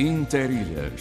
[0.00, 0.94] Interilhas.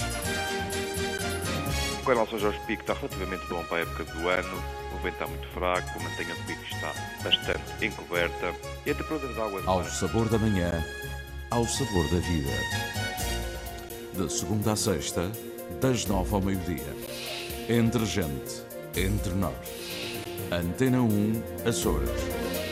[2.02, 4.64] O canal São Jorge Pico está relativamente bom para a época do ano.
[4.94, 8.54] O vento está muito fraco, a mantenha do pico está bastante encoberta
[8.86, 9.64] e a temperatura da água...
[9.66, 10.84] Ao sabor da manhã,
[11.50, 12.52] ao sabor da vida.
[14.16, 15.32] De segunda a sexta,
[15.80, 16.94] das nove ao meio-dia.
[17.70, 18.64] Entre gente,
[18.98, 19.56] entre nós.
[20.52, 22.10] Antena 1, Açores.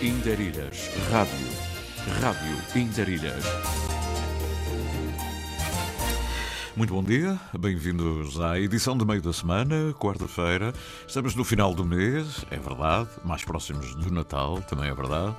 [0.01, 1.47] Interilhas, Rádio.
[2.19, 3.86] Rádio Interilhas.
[6.77, 10.71] Muito bom dia, bem-vindos à edição de meio da semana, quarta-feira.
[11.07, 15.35] Estamos no final do mês, é verdade, mais próximos do Natal, também é verdade,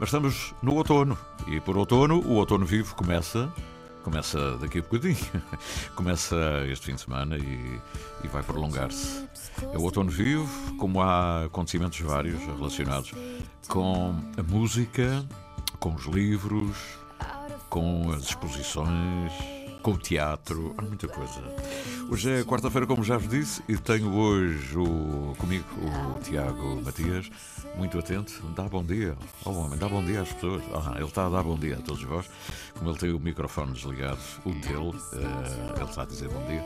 [0.00, 3.52] mas estamos no outono e por outono, o outono vivo começa.
[4.02, 5.18] Começa daqui a bocadinho,
[5.94, 7.80] começa este fim de semana e,
[8.24, 9.28] e vai prolongar-se.
[9.70, 10.48] É o outono vivo,
[10.78, 13.12] como há acontecimentos vários relacionados
[13.68, 15.22] com a música,
[15.78, 16.78] com os livros,
[17.68, 19.57] com as exposições,
[19.88, 21.40] com o teatro, há muita coisa.
[22.10, 27.30] Hoje é quarta-feira, como já vos disse, e tenho hoje o, comigo o Tiago Matias,
[27.74, 28.34] muito atento.
[28.54, 29.16] Dá bom dia
[29.46, 30.62] ao homem, dá bom dia às pessoas.
[30.74, 32.26] Ah, ele está a dar bom dia a todos vós.
[32.74, 36.62] Como ele tem o microfone desligado, o dele, uh, ele está a dizer bom dia.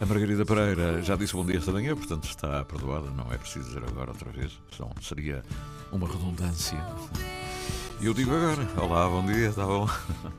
[0.00, 3.66] A Margarida Pereira já disse bom dia esta manhã, portanto está perdoada, não é preciso
[3.68, 5.42] dizer agora outra vez, senão seria
[5.92, 6.78] uma redundância.
[8.00, 9.86] E eu digo agora: Olá, bom dia, está bom?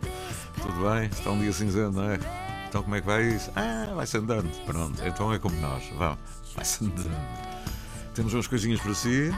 [0.62, 1.06] Tudo bem?
[1.06, 2.20] Está um dia cinzento, não é?
[2.68, 3.50] Então como é que vai isso?
[3.56, 4.50] Ah, vai-se andando.
[4.66, 5.84] Pronto, então é como nós.
[5.98, 6.20] Vamos,
[6.54, 7.16] vai-se andando.
[8.14, 9.34] Temos umas coisinhas para si.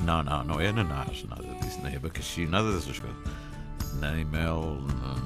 [0.00, 3.16] Não, não, não é ananás, nada disso, nem abacaxi, nada dessas coisas.
[4.00, 4.78] Nem mel,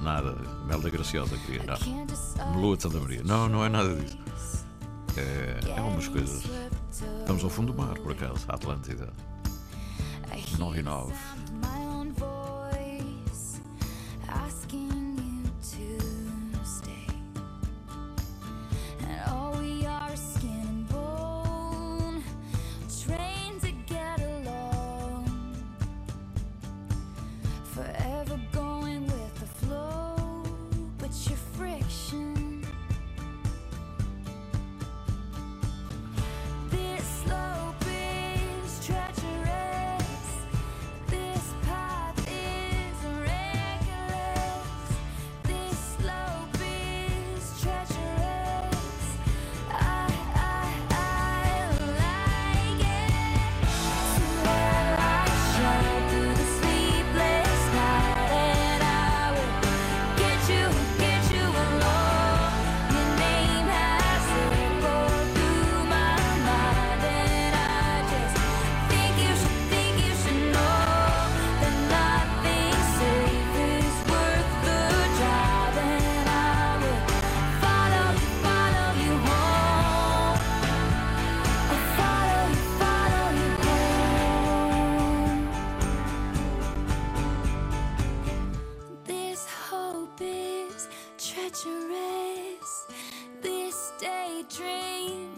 [0.02, 0.36] nada.
[0.66, 2.52] Mel da Graciosa queria, não.
[2.54, 3.22] Melua de Santa Maria.
[3.24, 4.18] Não, não é nada disso.
[5.16, 6.44] É, é umas coisas.
[7.20, 9.12] Estamos ao fundo do mar, por acaso, a Atlântida.
[10.58, 10.82] 9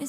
[0.00, 0.06] e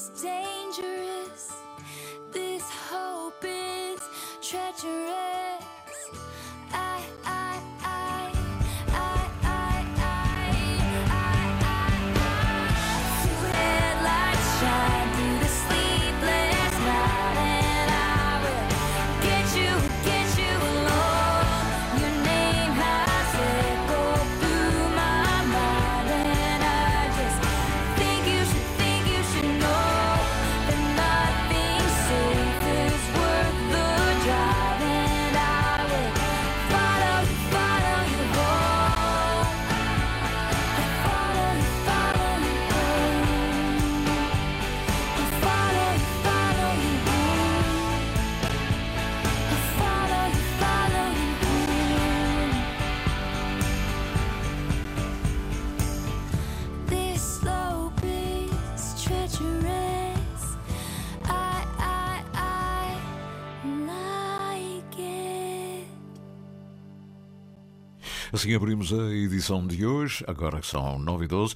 [68.41, 71.53] Assim abrimos a edição de hoje, agora que são 9 e 12.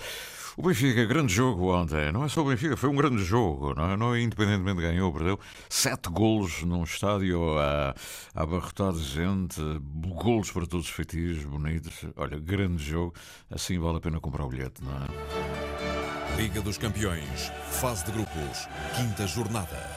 [0.56, 2.12] O Benfica, grande jogo ontem.
[2.12, 3.74] Não é só o Benfica, foi um grande jogo.
[3.74, 3.98] Não é?
[3.98, 5.40] Não é independentemente ganhou, perdeu.
[5.68, 7.96] Sete golos num estádio a,
[8.36, 12.06] a abarrotar de gente, golos para todos os feitios, bonitos.
[12.16, 13.16] Olha, grande jogo.
[13.50, 16.40] Assim vale a pena comprar o bilhete, não é?
[16.40, 19.90] Liga dos Campeões, fase de grupos, quinta jornada.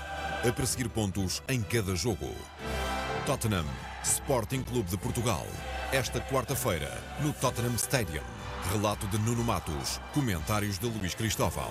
[0.43, 2.35] A perseguir pontos em cada jogo.
[3.27, 3.67] Tottenham,
[4.03, 5.47] Sporting Clube de Portugal
[5.93, 8.23] esta quarta-feira no Tottenham Stadium.
[8.73, 9.99] Relato de Nuno Matos.
[10.13, 11.71] Comentários de Luís Cristóvão.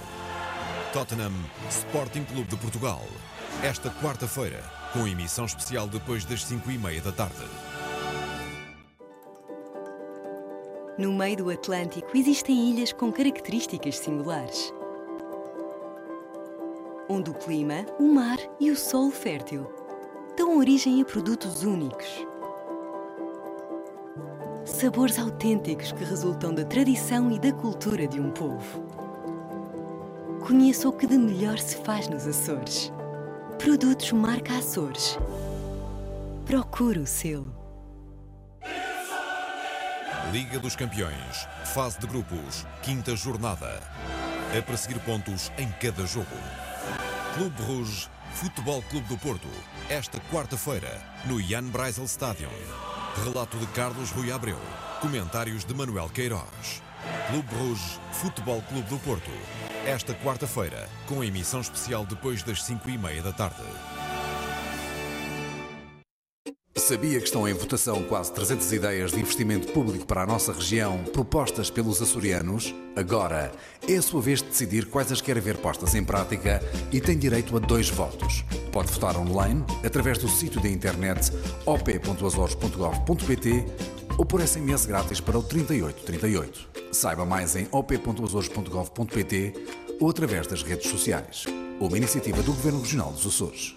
[0.92, 1.34] Tottenham
[1.70, 3.04] Sporting Clube de Portugal.
[3.62, 7.46] Esta quarta-feira, com emissão especial depois das 5 e meia da tarde.
[10.98, 14.74] No meio do Atlântico existem ilhas com características singulares.
[17.08, 19.72] Onde o clima, o mar e o solo fértil
[20.36, 22.26] dão origem a produtos únicos.
[24.68, 28.86] Sabores autênticos que resultam da tradição e da cultura de um povo.
[30.46, 32.92] Conheça o que de melhor se faz nos Açores.
[33.58, 35.18] Produtos marca Açores.
[36.46, 37.56] Procure o selo.
[40.34, 43.80] Liga dos Campeões, fase de grupos, quinta jornada.
[44.56, 46.28] A perseguir pontos em cada jogo.
[47.36, 49.48] Clube Rouge, Futebol Clube do Porto,
[49.90, 52.97] esta quarta-feira, no Jan Breisel Stadium.
[53.24, 54.60] Relato de Carlos Rui Abreu,
[55.02, 56.82] comentários de Manuel Queiroz.
[57.28, 59.32] Clube Rouge, Futebol Clube do Porto,
[59.86, 63.64] esta quarta-feira, com emissão especial depois das 5 e meia da tarde.
[66.88, 71.04] Sabia que estão em votação quase 300 ideias de investimento público para a nossa região,
[71.12, 72.74] propostas pelos açorianos?
[72.96, 73.52] Agora
[73.86, 77.18] é a sua vez de decidir quais as quer ver postas em prática e tem
[77.18, 78.46] direito a dois votos.
[78.72, 81.30] Pode votar online, através do sítio da internet
[81.66, 83.66] op.azores.gov.pt
[84.18, 86.70] ou por SMS grátis para o 3838.
[86.94, 89.54] Saiba mais em op.azores.gov.pt
[90.00, 91.44] ou através das redes sociais.
[91.82, 93.77] Uma iniciativa do Governo Regional dos Açores.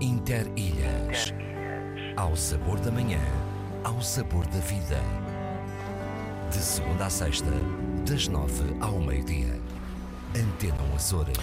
[0.00, 1.32] Interilhas.
[2.16, 3.20] Ao sabor da manhã,
[3.82, 5.00] ao sabor da vida.
[6.50, 7.50] De segunda a sexta,
[8.08, 9.60] das nove ao meio-dia.
[10.34, 11.36] Antena 1 Açores.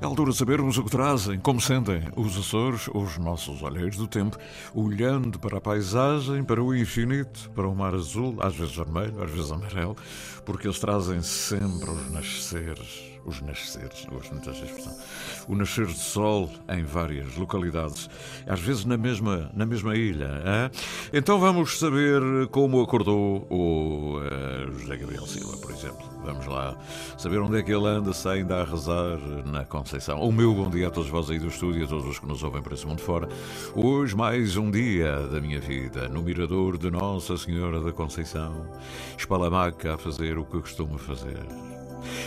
[0.00, 4.06] É altura de sabermos o que trazem, como sentem os Açores, os nossos olheiros do
[4.06, 4.36] tempo,
[4.74, 9.30] olhando para a paisagem, para o infinito, para o mar azul, às vezes vermelho, às
[9.30, 9.96] vezes amarelo,
[10.44, 14.96] porque eles trazem sempre os nasceres os nasceres, gosto muito desta expressão,
[15.48, 18.08] o nascer de sol em várias localidades,
[18.46, 20.26] às vezes na mesma, na mesma ilha.
[20.26, 20.70] Hein?
[21.12, 26.16] Então vamos saber como acordou o uh, José Gabriel Silva, por exemplo.
[26.24, 26.76] Vamos lá
[27.16, 30.20] saber onde é que ele anda, se ainda a rezar na Conceição.
[30.20, 32.42] O meu bom dia a todos vós aí do estúdio, a todos os que nos
[32.42, 33.28] ouvem para esse mundo fora.
[33.74, 38.66] Hoje mais um dia da minha vida no mirador de Nossa Senhora da Conceição.
[39.16, 41.75] Espalamaca a fazer o que costumo fazer.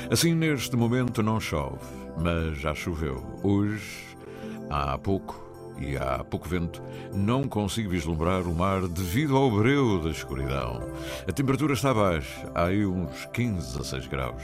[0.09, 1.79] Assim, neste momento não chove,
[2.17, 3.23] mas já choveu.
[3.43, 4.15] Hoje,
[4.69, 6.81] há pouco, e há pouco vento,
[7.13, 10.81] não consigo vislumbrar o mar devido ao breu da escuridão.
[11.27, 14.41] A temperatura está baixa, há aí uns 15 a 6 graus.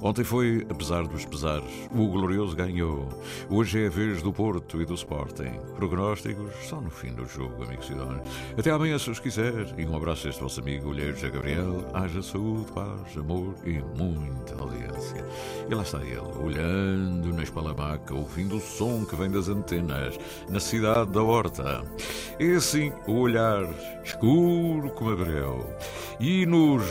[0.00, 3.08] Ontem foi, apesar dos pesares, o Glorioso ganhou.
[3.48, 5.58] Hoje é a vez do Porto e do Sporting.
[5.76, 8.22] Prognósticos só no fim do jogo, amigo Sidónio.
[8.58, 9.66] Até amanhã, se os quiser.
[9.78, 11.84] E um abraço a este vosso amigo, Olheiro José Gabriel.
[11.94, 15.24] Haja saúde, paz, amor e muita audiência.
[15.68, 20.60] E lá está ele, olhando na espalamaca, ouvindo o som que vem das antenas, na
[20.62, 21.84] cidade da Horta.
[22.38, 23.68] É assim o olhar
[24.02, 25.76] escuro como a breu.
[26.20, 26.84] E nos,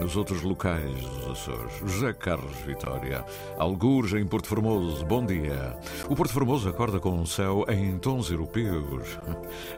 [0.00, 3.24] nos outros locais dos Açores, José Carlos Vitória,
[3.58, 5.76] algures em Porto Formoso, bom dia.
[6.08, 9.18] O Porto Formoso acorda com o céu em tons europeus,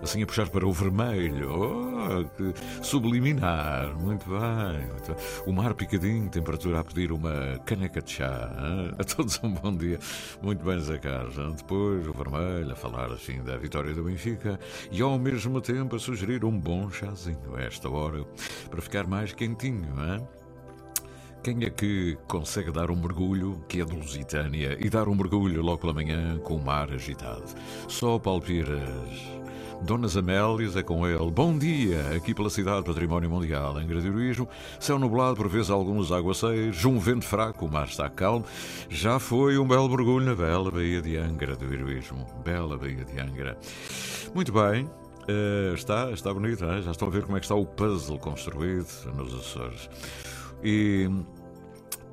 [0.02, 1.48] assim a puxar para o vermelho.
[1.52, 5.16] Oh, subliminar, muito bem.
[5.46, 8.50] O mar picadinho, temperatura a pedir uma caneca de chá.
[8.98, 9.98] A todos um bom dia.
[10.42, 11.36] Muito bem, José Carlos.
[11.56, 15.98] Depois o vermelho, a falar assim da vitória do Benfica e ao mesmo tempo a
[15.98, 18.24] sugerir um bom chazinho a esta hora
[18.70, 20.26] para ficar mais quentinho, hein?
[21.42, 25.60] Quem é que consegue dar um mergulho, que é de Lusitânia, e dar um mergulho
[25.60, 27.42] logo pela manhã com o mar agitado?
[27.88, 29.41] Só palpiras.
[29.82, 31.30] Donas Amélias é com ele.
[31.30, 34.48] Bom dia, aqui pela cidade Património Mundial, em Gradiuísmo.
[34.78, 38.44] Céu nublado, por vezes alguns aguaceiros, um vento fraco, o mar está calmo.
[38.88, 42.26] Já foi um belo mergulho na bela Baía de Angra do Heroísmo.
[42.44, 43.58] Bela Baía de Angra.
[44.34, 44.88] Muito bem,
[45.22, 48.88] Uh, está, está bonito, já estão a ver como é que está o puzzle construído
[49.14, 49.88] nos Açores.
[50.64, 51.08] E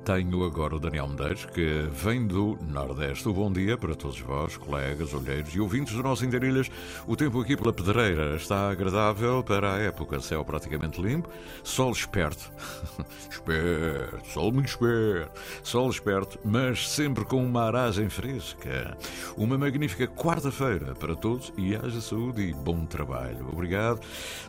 [0.04, 3.28] Tenho agora o Daniel Medeiros, que vem do Nordeste.
[3.28, 6.70] O bom dia para todos vós, colegas, olheiros e ouvintes do nosso Interilhas.
[7.06, 10.18] O tempo aqui pela Pedreira está agradável para a época.
[10.20, 11.28] Céu praticamente limpo,
[11.62, 12.50] sol esperto.
[13.30, 15.38] esperto, sol muito esperto.
[15.62, 18.96] Sol esperto, mas sempre com uma aragem fresca.
[19.36, 23.46] Uma magnífica quarta-feira para todos e haja saúde e bom trabalho.
[23.52, 24.00] Obrigado.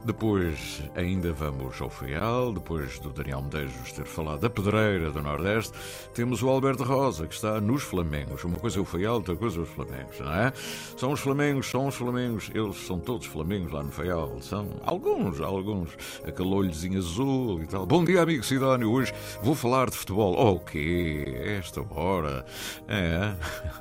[0.06, 5.41] Depois ainda vamos ao Feial, depois do Daniel Medeiros ter falado da Pedreira do Nordeste.
[5.42, 5.74] Nordeste,
[6.14, 8.44] temos o Alberto Rosa, que está nos Flamengos.
[8.44, 10.54] Uma coisa é o Faial, outra coisa é os Flamengos, não é?
[10.96, 14.40] São os Flamengos, são os Flamengos, eles são todos Flamengos lá no Faial.
[14.42, 15.98] São alguns, alguns.
[16.26, 17.86] Aquele olhozinho azul e tal.
[17.88, 18.92] Bom dia, amigo Sidónio.
[18.92, 20.34] Hoje vou falar de futebol.
[20.34, 21.26] O oh, quê?
[21.60, 22.46] Esta hora?
[22.88, 23.34] É.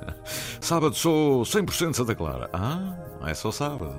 [0.60, 2.48] Sábado sou 100% Santa Clara.
[2.54, 3.94] Ah, é só sábado.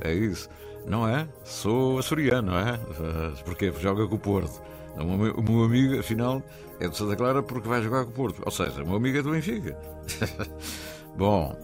[0.00, 0.10] É?
[0.12, 0.48] é isso.
[0.86, 1.26] Não é?
[1.44, 2.78] Sou açoriano, não é?
[3.44, 4.62] Porque joga com o Porto.
[4.96, 6.40] O meu amigo, afinal,
[6.80, 8.42] é do Santa Clara porque vai jogar com o Porto.
[8.44, 9.76] Ou seja, o meu amigo é do Benfica.
[11.16, 11.56] Bom,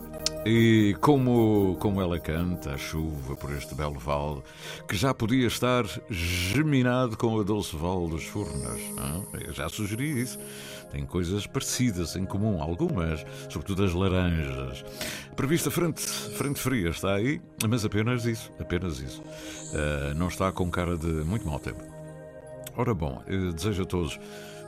[0.47, 4.43] e como, como ela canta a chuva por este belo vale,
[4.89, 8.81] que já podia estar geminado com a doce val dos Furnas.
[9.45, 10.39] Eu já sugeri isso.
[10.91, 14.85] Tem coisas parecidas em comum, algumas, sobretudo as laranjas.
[15.37, 19.21] Prevista frente, frente fria está aí, mas apenas isso, apenas isso.
[19.21, 21.85] Uh, não está com cara de muito mau tempo.
[22.77, 23.23] Ora bom,
[23.55, 24.19] desejo a todos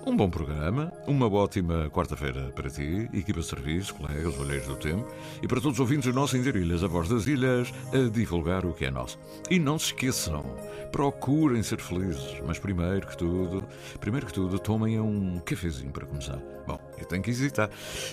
[0.05, 5.07] um bom programa, uma ótima quarta-feira para ti, equipa de serviço, colegas, olheiros do tempo
[5.41, 8.73] e para todos os ouvintes do nosso Ilhas, a voz das ilhas, a divulgar o
[8.73, 9.19] que é nosso.
[9.49, 10.45] E não se esqueçam,
[10.91, 13.65] procurem ser felizes, mas primeiro que tudo,
[14.01, 16.39] primeiro que tudo, tomem um cafezinho para começar.
[16.67, 17.71] Bom, eu tenho que hesitar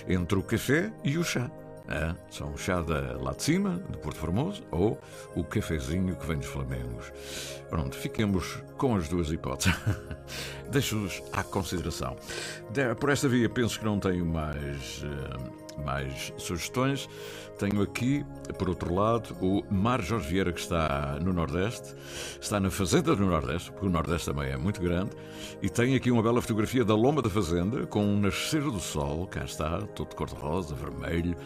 [0.08, 1.50] entre o café e o chá.
[1.88, 5.00] É, são o chá da, lá de cima, de Porto Formoso, ou
[5.34, 7.12] o cafezinho que vem dos Flamengos.
[7.68, 9.74] Pronto, fiquemos com as duas hipóteses.
[10.70, 12.16] Deixo-os à consideração.
[12.98, 17.08] Por esta via, penso que não tenho mais, eh, mais sugestões.
[17.58, 18.24] Tenho aqui,
[18.58, 21.94] por outro lado, o Mar Jorge Vieira, que está no Nordeste,
[22.40, 25.10] está na Fazenda do Nordeste, porque o Nordeste também é muito grande,
[25.60, 29.26] e tem aqui uma bela fotografia da Loma da Fazenda, com um nascer do sol,
[29.26, 31.36] cá está, todo de cor-de-rosa, vermelho,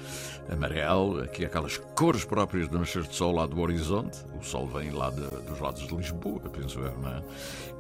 [0.49, 4.93] amarelo, aqui aquelas cores próprias do nascer do sol lá do horizonte, o sol vem
[4.93, 7.23] lá de, dos lados de Lisboa, penso eu, não é?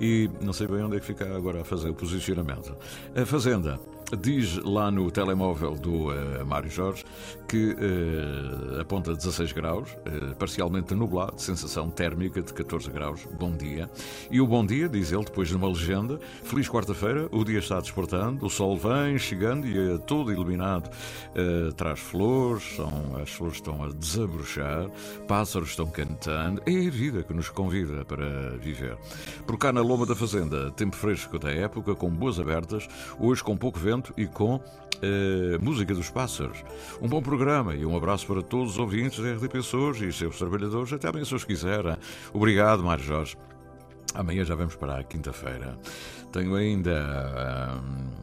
[0.00, 2.76] E não sei bem onde é que fica agora a fazer o posicionamento.
[3.14, 3.78] A Fazenda
[4.18, 7.04] diz lá no telemóvel do uh, Mário Jorge
[7.48, 13.26] que uh, aponta 16 graus, uh, parcialmente nublado, sensação térmica de 14 graus.
[13.38, 13.90] Bom dia.
[14.30, 17.80] E o bom dia, diz ele depois de uma legenda: Feliz quarta-feira, o dia está
[17.80, 20.90] despertando, o sol vem chegando e é todo iluminado.
[21.76, 24.88] traz flores, são, as flores estão a desabrochar,
[25.26, 26.62] pássaros estão cantando.
[26.66, 28.96] É a vida que nos convida para viver.
[29.46, 33.56] Por cá na Loma da Fazenda, tempo fresco da época, com boas abertas, hoje com
[33.56, 34.60] pouco vento e com
[35.04, 36.64] Uh, música dos Pássaros.
[37.00, 40.38] Um bom programa e um abraço para todos os ouvintes da RDP Pessoas e seus
[40.38, 40.92] trabalhadores.
[40.92, 41.96] Até amanhã, se os quiserem.
[42.32, 43.36] Obrigado, Mário Jorge.
[44.14, 45.76] Amanhã já vamos para a quinta-feira.
[46.32, 47.82] Tenho ainda.
[47.82, 48.13] Uh,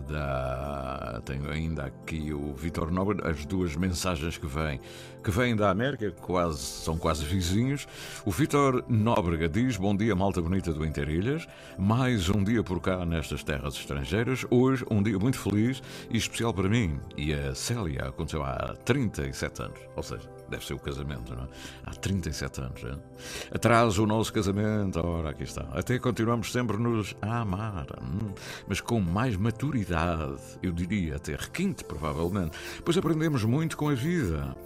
[0.00, 1.20] da.
[1.24, 4.80] Tenho ainda aqui o Vitor Nobre, as duas mensagens que vêm,
[5.22, 7.86] que vêm da América, quase, são quase vizinhos.
[8.24, 11.46] O Vitor Nóbrega diz: Bom dia, malta bonita do Interilhas.
[11.78, 14.44] Mais um dia por cá nestas terras estrangeiras.
[14.50, 16.98] Hoje, um dia muito feliz e especial para mim.
[17.16, 19.80] E a Célia aconteceu há 37 anos.
[19.94, 21.48] Ou seja, deve ser o casamento, não é?
[21.84, 22.84] Há 37 anos.
[22.84, 23.54] É?
[23.54, 25.66] Atrás o nosso casamento, ora, aqui está.
[25.72, 28.32] Até continuamos sempre nos a amar, hum,
[28.68, 34.56] mas com mais maturidade, eu diria, até requinte, provavelmente, pois aprendemos muito com a vida.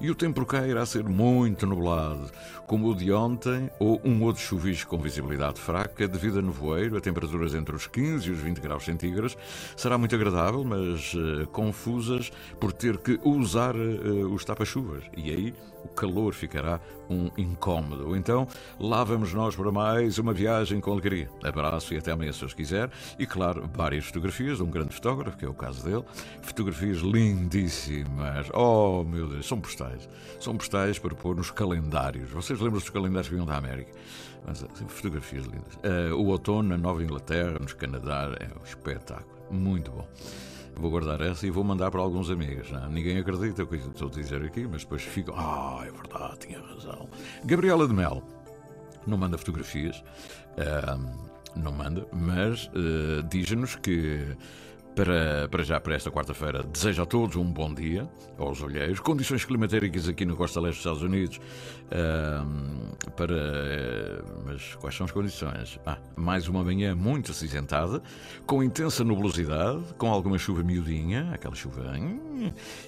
[0.00, 2.30] E o tempo cá irá ser muito nublado,
[2.66, 7.00] como o de ontem, ou um outro chuvisco com visibilidade fraca, devido a nevoeiro, a
[7.00, 9.36] temperaturas entre os 15 e os 20 graus centígrados.
[9.76, 15.04] Será muito agradável, mas uh, confusas por ter que usar uh, os tapa-chuvas.
[15.16, 18.14] E e aí o calor ficará um incómodo.
[18.16, 18.46] Então,
[18.78, 21.28] lá vamos nós para mais uma viagem com alegria.
[21.42, 22.90] Abraço e até amanhã, se os quiser.
[23.18, 26.04] E, claro, várias fotografias de um grande fotógrafo, que é o caso dele.
[26.42, 28.48] Fotografias lindíssimas.
[28.52, 30.08] Oh, meu Deus, são postais.
[30.38, 32.30] São postais para pôr nos calendários.
[32.30, 33.92] Vocês lembram dos calendários que vinham da América?
[34.46, 35.74] Mas, assim, fotografias lindas.
[35.76, 39.28] Uh, o outono na Nova Inglaterra, nos Canadá, é um espetáculo.
[39.50, 40.06] Muito bom.
[40.80, 42.70] Vou guardar essa e vou mandar para alguns amigos.
[42.70, 42.88] Não?
[42.88, 45.34] Ninguém acredita o que estou a dizer aqui, mas depois ficam.
[45.36, 47.06] Ah, é verdade, tinha razão.
[47.44, 48.22] Gabriela de Mel
[49.06, 50.02] não manda fotografias,
[50.56, 50.98] uh,
[51.54, 54.36] não manda, mas uh, diz-nos que
[54.94, 59.00] para, para já, para esta quarta-feira, desejo a todos um bom dia, aos olheiros.
[59.00, 61.40] Condições climatéricas aqui na costa leste dos Estados Unidos.
[61.86, 65.78] Uh, para, uh, mas quais são as condições?
[65.86, 68.02] Ah, mais uma manhã muito acinzentada,
[68.46, 71.80] com intensa nubosidade, com alguma chuva miudinha, aquela chuva,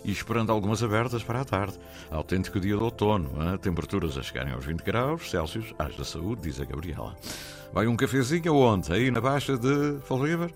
[0.04, 1.78] e esperando algumas abertas para a tarde.
[2.10, 3.58] Autêntico dia de outono, hein?
[3.58, 7.14] temperaturas a chegarem aos 20 graus Celsius, às da saúde, diz a Gabriela.
[7.72, 8.92] Vai um cafezinho aonde?
[8.92, 10.52] Aí na Baixa de Fall River?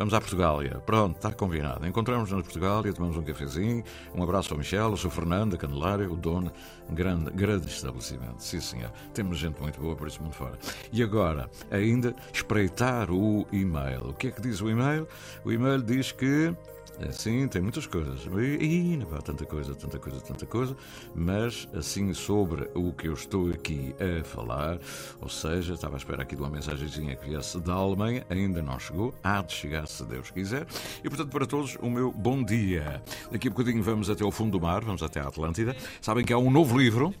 [0.00, 0.80] Vamos à Portugália.
[0.86, 1.86] Pronto, está combinado.
[1.86, 3.84] Encontramos-nos na Portugália, tomamos um cafezinho.
[4.14, 6.50] Um abraço ao Michel, ao seu Fernando, a Candelária, o dono.
[6.88, 8.42] Grande, grande estabelecimento.
[8.42, 8.90] Sim, senhor.
[9.12, 10.58] Temos gente muito boa por isso mundo fora.
[10.90, 14.08] E agora, ainda espreitar o e-mail.
[14.08, 15.06] O que é que diz o e-mail?
[15.44, 16.56] O e-mail diz que
[17.00, 18.20] é, sim, tem muitas coisas.
[18.60, 20.76] E, tanta coisa, tanta coisa, tanta coisa.
[21.14, 24.78] Mas, assim, sobre o que eu estou aqui a falar,
[25.18, 28.78] ou seja, estava à espera aqui de uma mensagenzinha que viesse da Alemanha, ainda não
[28.78, 30.66] chegou, há de chegar se Deus quiser.
[31.02, 33.02] E, portanto, para todos, o meu bom dia.
[33.32, 35.74] Daqui a bocadinho vamos até ao fundo do mar, vamos até a Atlântida.
[36.02, 37.14] Sabem que há um novo livro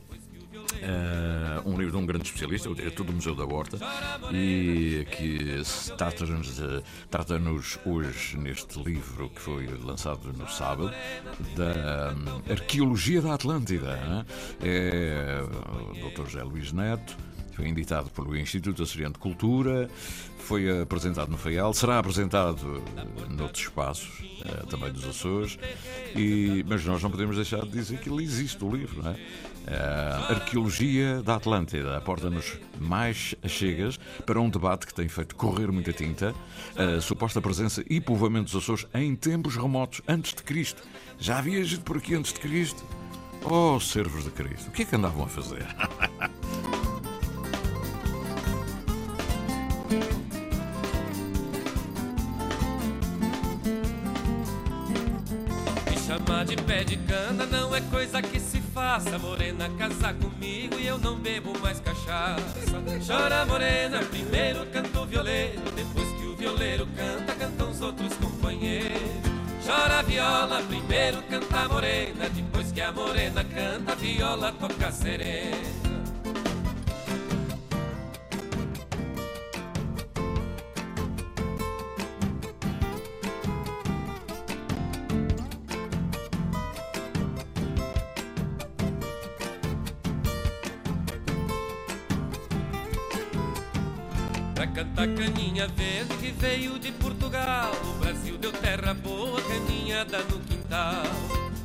[1.64, 3.78] um livro de um grande especialista, o diretor do Museu da Horta,
[4.32, 5.62] e que
[5.96, 6.60] trata-nos
[7.10, 7.40] trata
[7.84, 10.92] hoje, neste livro que foi lançado no sábado,
[11.56, 14.26] da um, Arqueologia da Atlântida.
[14.62, 16.28] É o Dr.
[16.28, 17.16] José Luís Neto.
[17.52, 19.90] Foi editado pelo Instituto Açoriano de Cultura,
[20.38, 22.82] foi apresentado no Faial, será apresentado
[23.28, 25.58] noutros espaços, uh, também dos Açores,
[26.16, 29.16] e, mas nós não podemos deixar de dizer que ele existe, o livro, não é?
[29.66, 35.92] A arqueologia da Atlântida aporta-nos mais chegas para um debate que tem feito correr muita
[35.92, 36.34] tinta,
[36.76, 40.82] a suposta presença e povoamento dos Açores em tempos remotos, antes de Cristo.
[41.18, 42.84] Já havia gente por aqui antes de Cristo?
[43.44, 45.64] Oh, servos de Cristo, o que é que andavam a fazer?
[55.90, 60.78] Me chamar de pé de cana não é coisa que se faça morena casar comigo
[60.78, 62.42] e eu não bebo mais cachaça.
[63.06, 69.00] Chora morena, primeiro canta o violeiro, depois que o violeiro canta, cantam os outros companheiros.
[69.64, 75.89] Chora viola, primeiro canta a morena, depois que a morena canta, a viola toca serena.
[95.60, 97.72] Caninha verde que veio de Portugal.
[97.84, 101.02] O Brasil deu terra boa, caninha dá no quintal.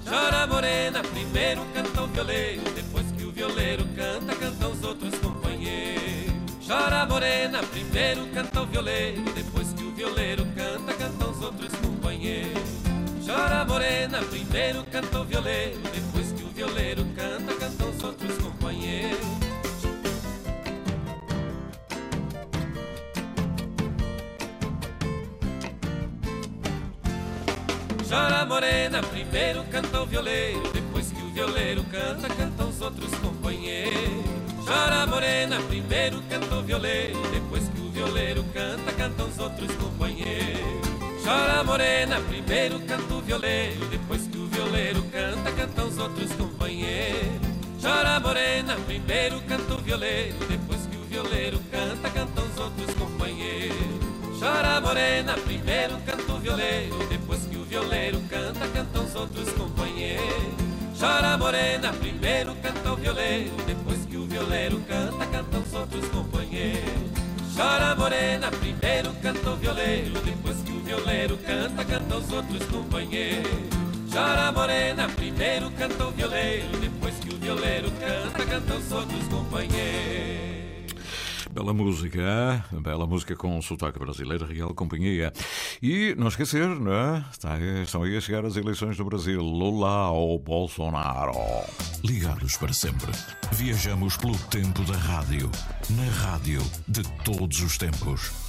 [0.08, 6.34] Chora morena, primeiro canta o violeiro, depois que o violeiro canta, cantam os outros companheiros.
[6.68, 12.64] Chora morena, primeiro canta o violeiro, depois que o violeiro canta, cantam os outros companheiros.
[13.26, 16.05] Chora morena, primeiro canta o violeiro, depois
[29.36, 34.24] primeiro canta o violeiro, depois que o violeiro canta, cantam os outros companheiros.
[34.66, 41.22] Chora morena, primeiro canta o violeiro, depois que o violeiro canta, cantam os outros companheiros.
[41.22, 47.42] Chora morena, primeiro canta o violeiro, depois que o violeiro canta, cantam os outros companheiros.
[47.82, 54.40] Chora morena, primeiro canta o violeiro, depois que o violeiro canta, cantam os outros companheiros.
[54.40, 60.24] Chora morena, primeiro canta o violeiro, depois que violeiro canta, cantam os outros companheiros.
[60.98, 67.12] Chora morena, primeiro canta o violeiro, depois que o violeiro canta, cantam os outros companheiros.
[67.54, 73.52] Chora morena, primeiro canta o violeiro, depois que o violeiro canta, cantam os outros companheiros.
[74.10, 80.55] Chora morena, primeiro canta o violeiro, depois que o violeiro canta, cantam os outros companheiros.
[81.56, 85.32] Bela música, bela música com sotaque brasileiro, Real Companhia.
[85.82, 87.24] E não esquecer, não é?
[87.82, 89.42] Estão aí a chegar as eleições do Brasil.
[89.42, 91.32] Lula ou Bolsonaro.
[92.04, 93.10] Ligados para sempre.
[93.54, 95.50] Viajamos pelo tempo da rádio.
[95.92, 98.45] Na rádio de todos os tempos.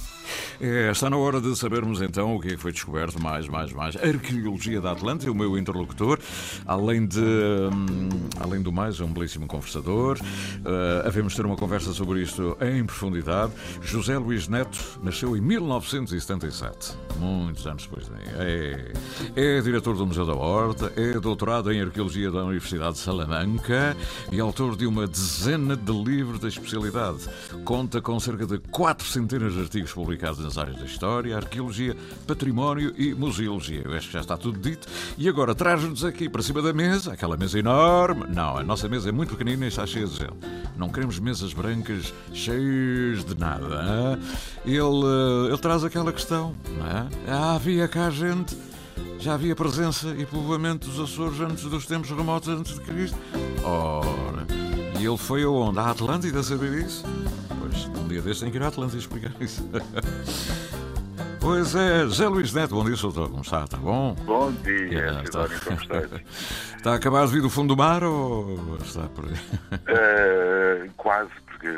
[0.59, 3.95] É, está na hora de sabermos então o que é foi descoberto mais, mais, mais.
[3.95, 6.19] Arqueologia da Atlântida, o meu interlocutor,
[6.65, 8.09] além de hum,
[8.39, 10.17] além do mais, é um belíssimo conversador.
[10.17, 13.53] Uh, havemos ter uma conversa sobre isto em profundidade.
[13.81, 18.17] José Luís Neto nasceu em 1977, muitos anos depois de mim.
[18.37, 18.91] É,
[19.35, 23.95] é diretor do Museu da Horta, é doutorado em Arqueologia da Universidade de Salamanca
[24.31, 27.19] e autor de uma dezena de livros da especialidade.
[27.63, 32.93] Conta com cerca de quatro centenas de artigos publicados nas áreas da História, Arqueologia, Património
[32.97, 33.81] e Museologia.
[33.85, 34.87] Eu acho que já está tudo dito.
[35.17, 38.25] E agora traz-nos aqui para cima da mesa, aquela mesa enorme.
[38.29, 40.35] Não, a nossa mesa é muito pequenina e está cheia de gel.
[40.75, 44.19] Não queremos mesas brancas cheias de nada.
[44.65, 46.55] Ele, eh, ele traz aquela questão.
[46.77, 47.07] Não é?
[47.27, 48.55] Ah, havia cá gente
[49.19, 53.17] já havia presença e povoamento dos Açores antes dos tempos remotos antes de Cristo?
[53.63, 54.45] Ora,
[54.99, 55.79] e ele foi aonde?
[55.79, 57.03] À Atlântida saber isso?
[57.69, 59.67] Pois, um dia deste tem que ir à Atlântida explicar isso.
[61.39, 63.29] Pois é, José Luís Neto, bom dia, doutor.
[63.29, 63.63] Como está?
[63.63, 64.13] Está bom?
[64.25, 65.47] Bom dia, yeah, está...
[65.63, 65.99] como está?
[66.75, 69.31] está a acabar de vir do fundo do mar ou está por aí?
[69.31, 71.69] Uh, quase, porque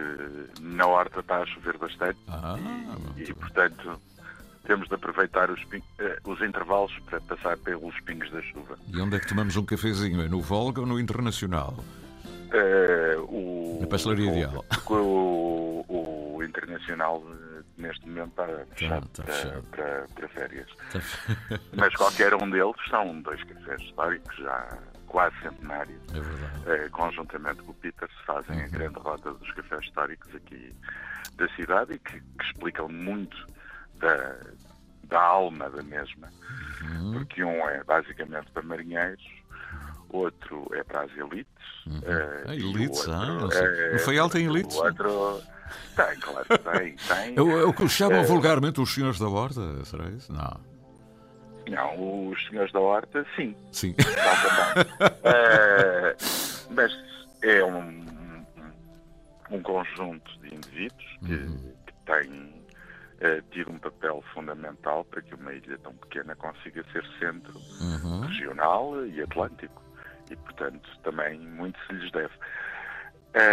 [0.61, 2.57] na horta está a chover bastante ah,
[3.15, 4.01] e, e, portanto,
[4.65, 5.59] temos de aproveitar os,
[5.99, 8.75] eh, os, intervalos para passar pelos pingos da chuva.
[8.87, 10.21] E onde é que tomamos um cafezinho?
[10.21, 11.75] É no Volga ou no Internacional?
[12.51, 14.65] Uh, o, Na pastelaria o, ideal.
[14.89, 17.23] O, o, Internacional
[17.77, 19.61] neste momento está tá, fechado, tá para.
[19.61, 20.67] Para, para, férias.
[20.91, 20.99] Tá...
[21.75, 26.01] Mas qualquer um deles são dois cafés históricos já quase centenários.
[26.13, 26.85] É verdade.
[26.87, 28.65] Uh, conjuntamente com o Peters fazem uhum.
[28.65, 30.75] a grande rota dos cafés históricos aqui
[31.35, 33.37] da cidade e que, que explicam muito
[33.95, 34.37] da,
[35.03, 36.29] da alma da mesma.
[36.81, 37.13] Uhum.
[37.13, 39.23] Porque um é basicamente para marinheiros,
[40.09, 41.53] outro é para as elites.
[41.85, 41.99] Uhum.
[41.99, 44.75] Uh, elites, ah, é, o Faial tem elites?
[44.75, 45.41] O outro.
[45.95, 46.95] Tem, claro que tem.
[46.95, 47.37] tem.
[47.37, 50.31] É, o que chamam uh, vulgarmente os senhores da horta, será isso?
[50.31, 50.59] Não.
[51.69, 53.55] Não, os senhores da horta, sim.
[53.71, 53.91] Sim.
[53.91, 54.03] uh,
[56.71, 56.91] mas
[57.43, 58.45] é um,
[59.51, 61.73] um conjunto de indivíduos que, uhum.
[61.85, 62.63] que têm
[63.21, 68.21] uh, tido um papel fundamental para que uma ilha tão pequena consiga ser centro uhum.
[68.21, 69.83] regional e atlântico.
[70.29, 72.33] E, portanto, também muito se lhes deve.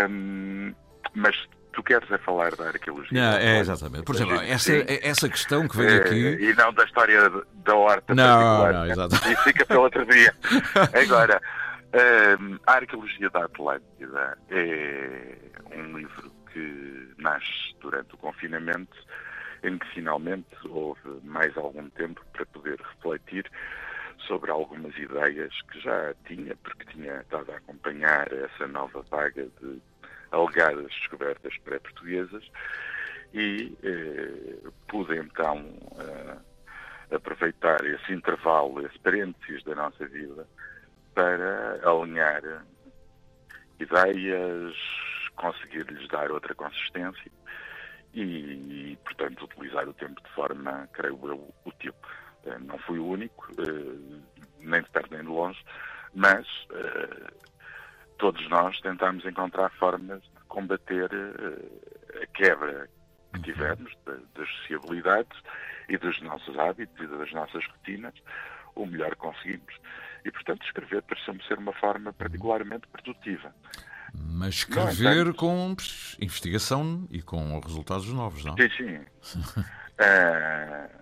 [0.09, 0.75] Um,
[1.15, 1.37] mas
[1.73, 3.11] tu queres é falar da arqueologia?
[3.13, 4.05] Não, é exatamente.
[4.05, 6.39] Por exemplo, essa, essa questão que veio aqui.
[6.41, 7.31] E não da história
[7.65, 8.73] da horta não.
[8.73, 9.33] Não, exatamente.
[9.33, 10.35] Isso fica para outro dia.
[11.03, 11.41] Agora,
[12.67, 15.37] a arqueologia da Atlântida é
[15.75, 18.97] um livro que nasce durante o confinamento
[19.63, 23.51] em que finalmente houve mais algum tempo para poder refletir
[24.27, 29.81] sobre algumas ideias que já tinha, porque tinha estado a acompanhar essa nova vaga de
[30.31, 32.45] alegadas descobertas pré-portuguesas
[33.33, 35.65] e eh, pude então
[35.99, 40.47] eh, aproveitar esse intervalo, esse parênteses da nossa vida
[41.15, 42.43] para alinhar
[43.79, 44.75] ideias,
[45.37, 47.31] conseguir-lhes dar outra consistência
[48.15, 51.95] e, portanto, utilizar o tempo de forma, creio eu, útil.
[52.47, 54.21] Eh, não fui o único, eh,
[54.61, 55.63] nem de perto nem de longe,
[56.15, 57.33] mas eh,
[58.19, 61.11] todos nós tentámos encontrar formas de combater
[62.23, 62.89] a quebra
[63.35, 65.39] que tivemos das sociabilidades
[65.89, 68.15] e dos nossos hábitos e das nossas rotinas
[68.75, 69.75] o melhor que conseguimos.
[70.25, 73.55] E, portanto, escrever pareceu-me ser uma forma particularmente produtiva.
[74.15, 75.77] Mas escrever com
[76.21, 78.55] investigação e com resultados novos, não?
[78.57, 78.97] Sim, sim.
[78.97, 80.89] uh,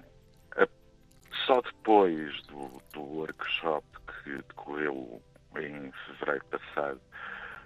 [1.46, 3.86] só depois do, do workshop
[4.22, 5.22] que decorreu
[5.56, 7.00] em fevereiro passado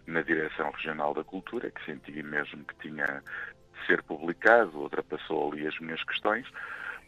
[0.06, 5.66] na Direção Regional da Cultura, que senti mesmo que tinha de ser publicado, ultrapassou ali
[5.66, 6.46] as minhas questões,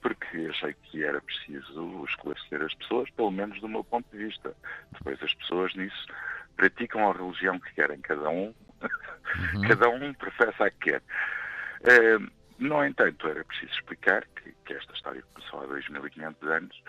[0.02, 4.54] porque achei que era preciso esclarecer as pessoas, pelo menos do meu ponto de vista.
[4.92, 6.06] Depois as pessoas nisso
[6.56, 9.68] praticam a religião que querem, cada um, uhum.
[9.68, 11.02] cada um professa a que quer.
[11.80, 16.82] Uh, no entanto, era preciso explicar que, que esta história começou há 2.500 anos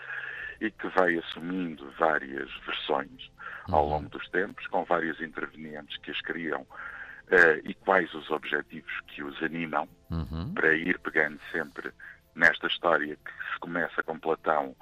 [0.60, 3.30] e que vai assumindo várias versões
[3.68, 8.92] ao longo dos tempos, com vários intervenientes que as criam uh, e quais os objetivos
[9.08, 10.52] que os animam uhum.
[10.52, 11.90] para ir pegando sempre
[12.34, 14.76] nesta história que se começa com Platão,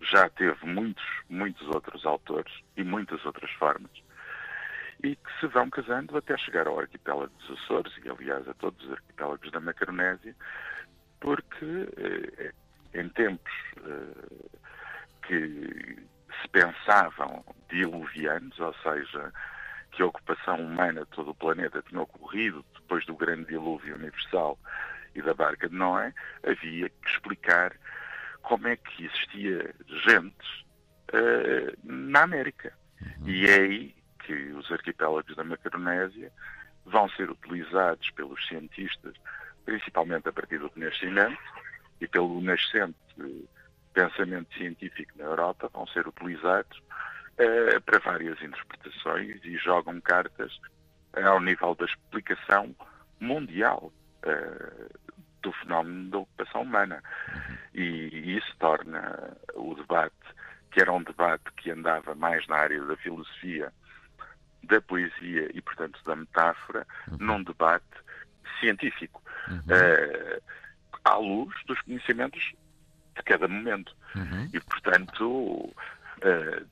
[0.00, 3.90] já teve muitos, muitos outros autores e muitas outras formas
[5.02, 8.84] e que se vão casando até chegar ao arquipélago dos Açores e, aliás, a todos
[8.84, 10.34] os arquipélagos da Macaronésia,
[11.20, 12.52] porque eh,
[12.94, 13.52] em tempos
[13.84, 14.48] eh,
[15.26, 16.06] que
[16.40, 19.32] se pensavam diluvianos, ou seja,
[19.92, 24.58] que a ocupação humana de todo o planeta tinha ocorrido depois do grande dilúvio universal
[25.14, 26.12] e da barca de Noé,
[26.44, 27.74] havia que explicar
[28.42, 29.74] como é que existia
[30.06, 30.66] gente
[31.12, 32.72] uh, na América.
[33.20, 33.28] Uhum.
[33.28, 33.95] E é aí
[34.26, 36.32] que os arquipélagos da Macaronésia
[36.84, 39.14] vão ser utilizados pelos cientistas,
[39.64, 41.38] principalmente a partir do Renascimento
[42.00, 42.96] e pelo nascente
[43.94, 50.52] pensamento científico na Europa, vão ser utilizados uh, para várias interpretações e jogam cartas
[51.14, 52.74] ao nível da explicação
[53.20, 53.92] mundial
[54.26, 54.98] uh,
[55.40, 57.02] do fenómeno da ocupação humana.
[57.72, 60.14] E, e isso torna o debate,
[60.70, 63.72] que era um debate que andava mais na área da filosofia,
[64.66, 67.16] da poesia e, portanto, da metáfora, uhum.
[67.20, 67.84] num debate
[68.60, 69.58] científico, uhum.
[69.58, 70.42] uh,
[71.04, 72.52] à luz dos conhecimentos
[73.14, 73.94] de cada momento.
[74.14, 74.50] Uhum.
[74.52, 75.74] E, portanto, uh,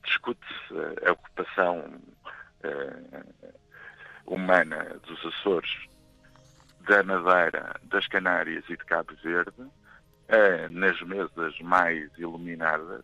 [0.03, 0.73] discute-se
[1.07, 2.01] a ocupação
[2.63, 3.53] uh,
[4.25, 5.87] humana dos Açores,
[6.87, 9.71] da Madeira, das Canárias e de Cabo Verde,
[10.69, 13.03] nas mesas mais iluminadas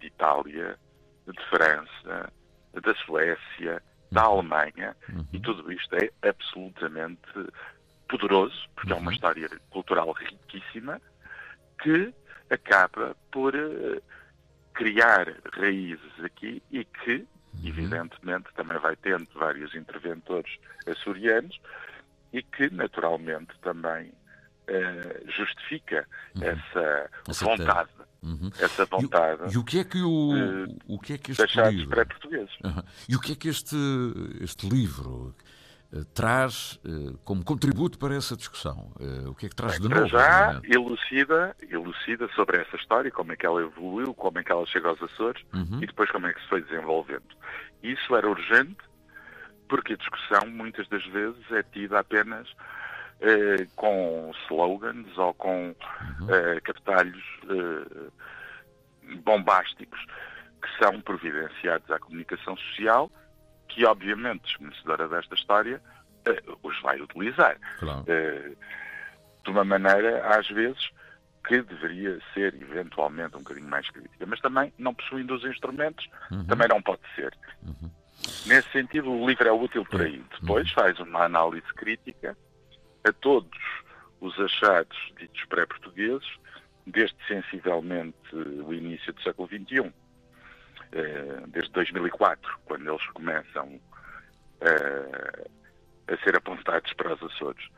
[0.00, 0.78] de Itália,
[1.26, 2.32] de França,
[2.80, 4.38] da Suécia, da uhum.
[4.38, 5.26] Alemanha, uhum.
[5.32, 7.20] e tudo isto é absolutamente
[8.08, 8.98] poderoso, porque uhum.
[8.98, 9.14] é uma uhum.
[9.14, 11.00] história cultural riquíssima,
[11.82, 12.14] que
[12.50, 14.02] acaba por uh,
[14.72, 17.60] criar raízes aqui e que, uhum.
[17.68, 21.60] evidentemente, também vai tendo vários interventores açorianos
[22.32, 24.12] e que, naturalmente, também
[24.68, 26.06] uh, justifica
[26.36, 26.42] uhum.
[26.42, 27.10] essa
[27.44, 27.90] vontade.
[28.24, 28.50] Uhum.
[28.58, 29.42] Essa vontade.
[29.50, 31.90] E, e, o que é que o, o que é que este livro?
[31.90, 32.54] pré-portugueses.
[32.64, 32.82] Uhum.
[33.06, 33.76] E o que é que este,
[34.40, 35.34] este livro
[35.92, 38.90] eh, traz uh, como contributo para essa discussão?
[38.98, 40.08] Uh, o que é que traz de novo?
[40.08, 44.64] Já elucida, elucida sobre essa história, como é que ela evoluiu, como é que ela
[44.66, 45.82] chega aos Açores uhum.
[45.82, 47.22] e depois como é que se foi desenvolvendo.
[47.82, 48.78] Isso era urgente
[49.68, 52.48] porque a discussão muitas das vezes é tida apenas
[53.24, 55.74] uh, com slogans ou com
[56.20, 56.26] uhum.
[56.62, 57.22] capitalhos
[59.24, 60.04] bombásticos
[60.62, 63.10] que são providenciados à comunicação social
[63.68, 65.80] que obviamente desconhecedora desta história
[66.26, 67.56] uh, os vai utilizar.
[67.78, 68.00] Claro.
[68.02, 68.56] Uh,
[69.44, 70.90] de uma maneira, às vezes,
[71.46, 76.46] que deveria ser eventualmente um bocadinho mais crítica, mas também não possuindo os instrumentos, uhum.
[76.46, 77.36] também não pode ser.
[77.62, 77.90] Uhum.
[78.46, 80.18] Nesse sentido, o livro é útil por aí.
[80.18, 80.24] Uhum.
[80.40, 82.36] Depois faz uma análise crítica
[83.04, 83.58] a todos
[84.20, 86.26] os achados ditos pré-portugueses,
[86.86, 89.92] desde sensivelmente o início do século XXI.
[90.92, 93.80] Eh, desde 2004, quando eles começam
[94.60, 95.48] eh,
[96.06, 97.68] a ser apontados para os Açores.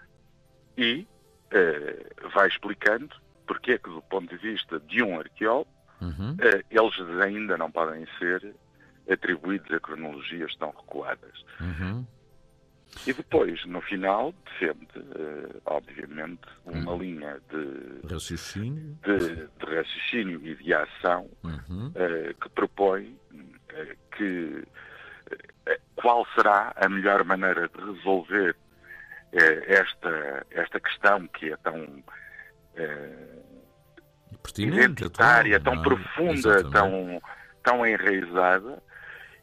[0.76, 1.06] E
[1.50, 3.14] eh, vai explicando
[3.46, 6.36] porque é que, do ponto de vista de um arqueólogo, uhum.
[6.70, 8.54] eles ainda não podem ser
[9.08, 11.44] atribuídos a cronologias tão recuadas.
[11.60, 12.04] Uhum.
[13.06, 16.98] E depois, no final, defende, uh, obviamente, uma uhum.
[16.98, 18.98] linha de raciocínio.
[19.04, 21.88] De, de, raciocínio e de ação uhum.
[21.88, 24.64] uh, que propõe uh, que
[25.96, 28.54] qual será a melhor maneira de resolver
[29.32, 32.04] esta, esta questão que é tão
[34.56, 35.84] identitária, atual, tão é?
[35.84, 37.22] profunda, tão,
[37.62, 38.80] tão enraizada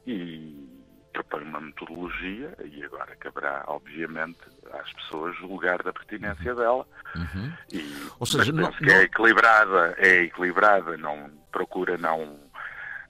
[0.07, 0.72] e
[1.13, 4.39] propõe uma metodologia e agora caberá, obviamente,
[4.73, 6.59] às pessoas julgar da pertinência uhum.
[6.59, 6.87] dela.
[7.15, 7.53] Uhum.
[7.71, 12.39] E, Ou seja, não, que é equilibrada, é equilibrada, não procura não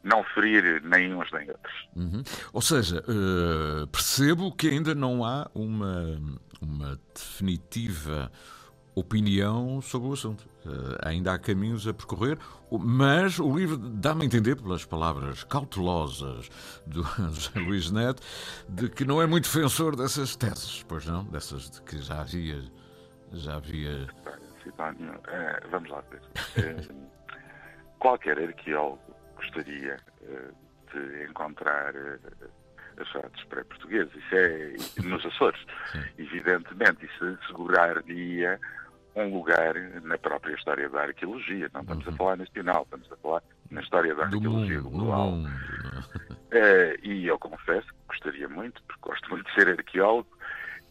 [0.04, 1.74] não ferir nem uns nem outros.
[1.96, 2.24] Uhum.
[2.52, 6.20] Ou seja, uh, percebo que ainda não há uma,
[6.62, 8.30] uma definitiva
[8.96, 10.48] opinião sobre o assunto.
[10.66, 12.38] Uh, ainda há caminhos a percorrer,
[12.72, 16.50] mas o livro dá-me a entender, pelas palavras cautelosas
[16.88, 17.04] do
[17.34, 18.22] José Luís Neto,
[18.70, 21.24] de que não é muito defensor dessas teses, pois não?
[21.26, 22.64] Dessas de que já havia.
[23.34, 24.08] Já havia.
[25.28, 26.22] É, vamos lá ver.
[26.64, 26.76] É,
[28.00, 29.02] qualquer arqueólogo
[29.36, 29.98] gostaria
[30.94, 31.94] de encontrar
[32.98, 34.14] achados pré-portugueses.
[34.16, 35.60] Isso é nos Açores,
[35.92, 36.04] Sim.
[36.18, 37.06] evidentemente.
[37.06, 38.60] Isso asseguraria
[39.16, 41.70] um lugar na própria história da arqueologia.
[41.74, 42.14] Não estamos uhum.
[42.14, 45.34] a falar nacional, estamos a falar na história da arqueologia mundo, global.
[46.52, 50.30] É, e eu confesso que gostaria muito, porque gosto muito de ser arqueólogo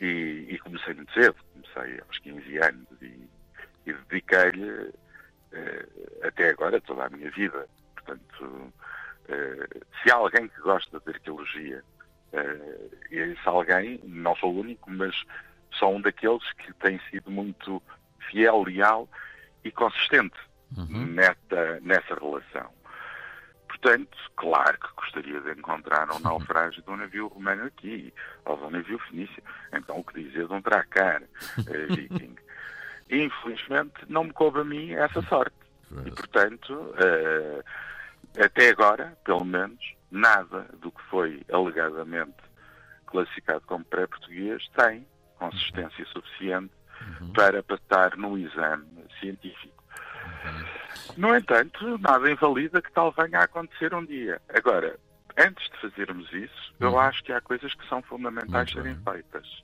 [0.01, 3.29] e, e comecei muito cedo, comecei aos 15 anos e,
[3.87, 7.69] e dediquei-lhe uh, até agora toda a minha vida.
[7.95, 11.83] Portanto, uh, se há alguém que gosta de arqueologia,
[12.33, 15.15] uh, esse alguém, não sou o único, mas
[15.79, 17.83] sou um daqueles que tem sido muito
[18.33, 19.09] fiel, leal
[19.63, 20.37] e consistente
[20.77, 21.07] uhum.
[21.07, 22.71] nessa, nessa relação.
[23.69, 28.13] Portanto, claro que gostaria de encontrar um naufrágio de um navio romano aqui,
[28.45, 29.43] ou de um navio fenício.
[29.73, 32.37] Então, o que dizer de um dracar eh, viking?
[33.11, 35.57] Infelizmente, não me coube a mim essa sorte.
[36.07, 37.63] E, portanto, uh,
[38.43, 42.37] até agora, pelo menos, nada do que foi alegadamente
[43.07, 45.07] classificado como pré-português tem
[45.39, 46.73] consistência suficiente
[47.21, 47.33] uhum.
[47.33, 48.87] para passar no exame
[49.21, 49.83] científico.
[50.45, 50.65] Uhum.
[51.17, 54.41] No entanto, nada invalida que tal venha a acontecer um dia.
[54.55, 54.99] Agora,
[55.37, 56.89] antes de fazermos isso, uhum.
[56.89, 59.15] eu acho que há coisas que são fundamentais Muito serem bem.
[59.15, 59.63] feitas.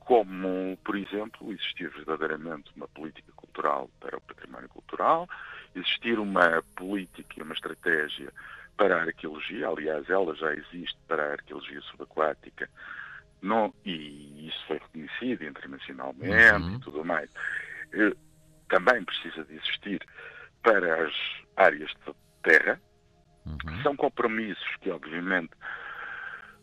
[0.00, 5.28] Como, por exemplo, existir verdadeiramente uma política cultural para o património cultural,
[5.74, 8.32] existir uma política e uma estratégia
[8.78, 12.70] para a arqueologia, aliás, ela já existe para a arqueologia subaquática,
[13.42, 16.74] não, e isso foi reconhecido internacionalmente uhum.
[16.74, 17.30] e tudo mais.
[17.92, 18.12] Eh,
[18.68, 20.04] também precisa de existir
[20.62, 21.14] para as
[21.56, 22.80] áreas de terra.
[23.46, 23.82] Uhum.
[23.82, 25.52] São compromissos que, obviamente,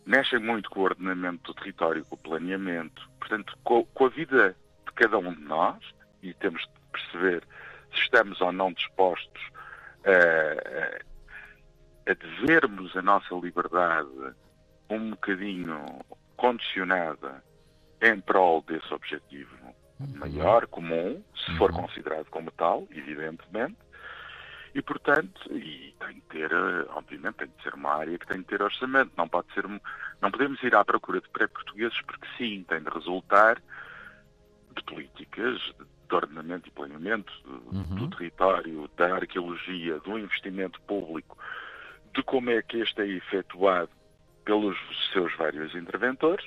[0.06, 4.56] mexem muito com o ordenamento do território, com o planeamento, portanto, com, com a vida
[4.86, 5.80] de cada um de nós,
[6.22, 7.44] e temos de perceber
[7.94, 9.42] se estamos ou não dispostos
[10.06, 14.36] a, a devermos a nossa liberdade
[14.90, 16.00] um bocadinho
[16.36, 17.44] condicionada
[18.02, 19.56] em prol desse objetivo
[20.16, 21.82] maior, comum, se for uhum.
[21.84, 23.78] considerado como tal, evidentemente,
[24.74, 26.52] e portanto, e tem que ter,
[26.90, 29.66] obviamente, tem que ser uma área que tem que ter orçamento, não pode ser,
[30.22, 33.62] não podemos ir à procura de pré-portugueses porque sim, tem de resultar
[34.76, 35.62] de políticas
[36.10, 37.96] de ordenamento e planeamento uhum.
[37.96, 41.38] do território, da arqueologia, do investimento público,
[42.14, 43.90] de como é que este é efetuado
[44.46, 44.78] pelos
[45.12, 46.46] seus vários interventores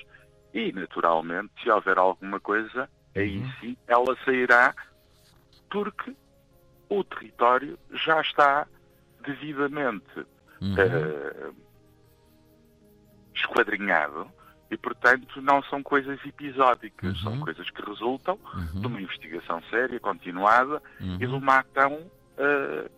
[0.53, 3.51] e, naturalmente, se houver alguma coisa, aí uhum.
[3.59, 4.73] sim ela sairá
[5.69, 6.15] porque
[6.89, 8.65] o território já está
[9.23, 10.25] devidamente
[10.61, 10.73] uhum.
[10.73, 11.55] uh,
[13.35, 14.31] esquadrinhado
[14.71, 17.23] e, portanto, não são coisas episódicas, uhum.
[17.23, 18.81] são coisas que resultam uhum.
[18.81, 21.37] de uma investigação séria, continuada e de uhum.
[21.37, 22.89] uma ação uh,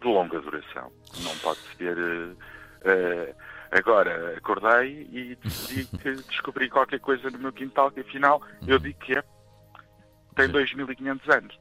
[0.00, 0.90] de longa duração.
[1.22, 1.96] Não pode ser.
[1.98, 3.43] Uh,
[3.74, 8.98] agora, acordei e decidi que descobri qualquer coisa no meu quintal que, afinal, eu digo
[9.00, 9.22] que é.
[10.36, 11.58] Tem 2.500 anos.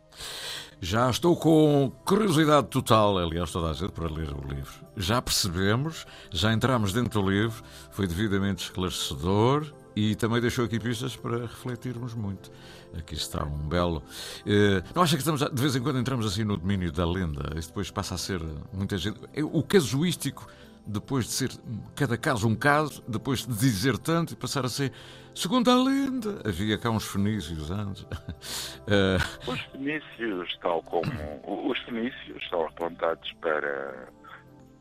[0.81, 4.73] Já estou com curiosidade total, aliás, toda a gente, para ler o livro.
[4.97, 11.15] Já percebemos, já entramos dentro do livro, foi devidamente esclarecedor e também deixou aqui pistas
[11.15, 12.51] para refletirmos muito.
[12.97, 14.03] Aqui está um belo.
[14.41, 17.51] Uh, não acha que estamos, de vez em quando entramos assim no domínio da lenda,
[17.55, 19.19] e depois passa a ser muita gente.
[19.41, 20.47] O casuístico
[20.85, 21.49] depois de ser
[21.95, 24.91] cada caso um caso, depois de dizer tanto e passar a ser
[25.33, 26.41] segundo a lenda.
[26.45, 28.03] Havia cá uns fenícios antes.
[28.03, 29.17] uh...
[29.51, 31.11] Os fenícios, tal como.
[31.69, 34.11] Os fenícios são apontados para.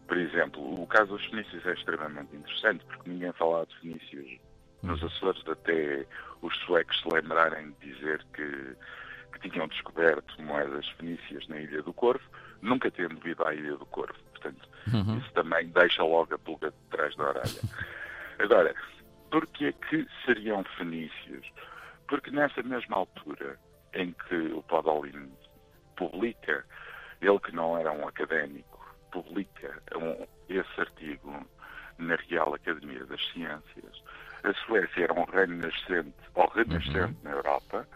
[0.06, 4.40] Por exemplo, o caso dos fenícios é extremamente interessante porque ninguém fala de fenícios
[4.82, 5.08] nos uhum.
[5.08, 6.06] Açores até
[6.42, 8.76] os suecos se lembrarem de dizer que,
[9.32, 12.24] que tinham descoberto moedas fenícias na Ilha do Corvo,
[12.60, 14.18] nunca tendo ido à Ilha do Corvo.
[14.42, 15.18] Portanto, uhum.
[15.18, 17.60] isso também deixa logo a pulga de trás da orelha.
[18.38, 18.74] Agora,
[19.30, 21.46] porquê que seriam fenícios?
[22.08, 23.58] Porque nessa mesma altura
[23.94, 25.30] em que o Podolin
[25.96, 26.64] publica,
[27.20, 31.46] ele que não era um académico, publica um, esse artigo
[31.98, 34.02] na Real Academia das Ciências,
[34.42, 37.16] a Suécia era um reino nascente ou renascente uhum.
[37.22, 37.86] na Europa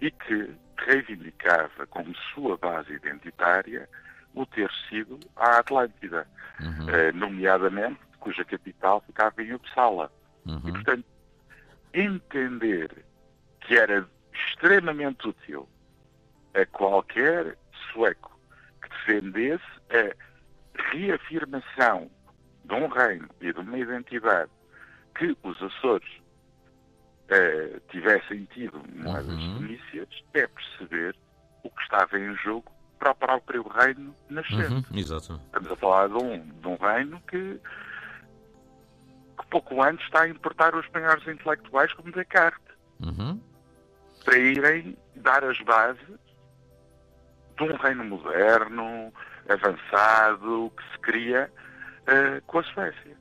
[0.00, 3.88] e que reivindicava como sua base identitária
[4.34, 6.26] o ter sido a Atlântida,
[6.60, 6.90] uhum.
[6.90, 10.10] eh, nomeadamente cuja capital ficava em Uppsala.
[10.46, 10.62] Uhum.
[10.64, 11.04] E, portanto,
[11.92, 13.04] entender
[13.60, 15.68] que era extremamente útil
[16.54, 17.56] a qualquer
[17.92, 18.38] sueco
[18.80, 20.14] que defendesse a
[20.90, 22.10] reafirmação
[22.64, 24.50] de um reino e de uma identidade
[25.14, 26.08] que os Açores
[27.28, 29.58] eh, tivessem tido moedas uhum.
[29.58, 31.16] fenícias é perceber
[31.62, 32.70] o que estava em jogo
[33.02, 34.92] para o próprio reino nascente.
[34.92, 35.40] Uhum, exato.
[35.46, 37.60] Estamos a falar de um, de um reino que,
[39.38, 43.40] que pouco antes está a importar os maiores intelectuais como Descartes uhum.
[44.24, 46.20] para irem dar as bases
[47.56, 49.12] de um reino moderno,
[49.48, 51.52] avançado, que se cria
[52.02, 53.16] uh, com a Suécia.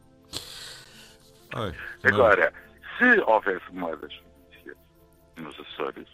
[1.55, 2.53] Ai, Agora,
[2.97, 4.13] se houvesse moedas
[5.37, 6.07] nos Açores,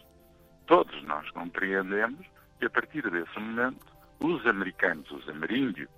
[0.66, 2.26] todos nós compreendemos
[2.60, 3.86] e a partir desse momento,
[4.20, 5.88] os americanos, os ameríndios,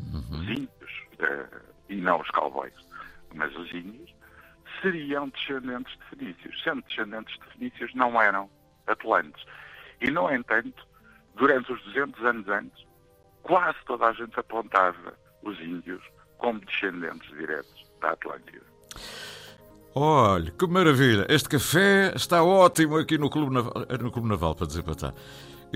[0.00, 0.40] uhum.
[0.40, 2.74] os índios, uh, e não os cowboys,
[3.34, 4.14] mas os índios,
[4.80, 6.62] seriam descendentes de fenícios.
[6.62, 8.48] Sendo descendentes de fenícios, não eram
[8.86, 9.44] atlantes.
[10.00, 10.86] E, no entanto,
[11.34, 12.86] durante os 200 anos antes,
[13.42, 16.02] quase toda a gente apontava os índios
[16.38, 18.64] como descendentes diretos da Atlântida.
[19.94, 21.24] Olha, que maravilha!
[21.28, 25.14] Este café está ótimo aqui no Clube Naval, no Clube Naval para dizer para estar.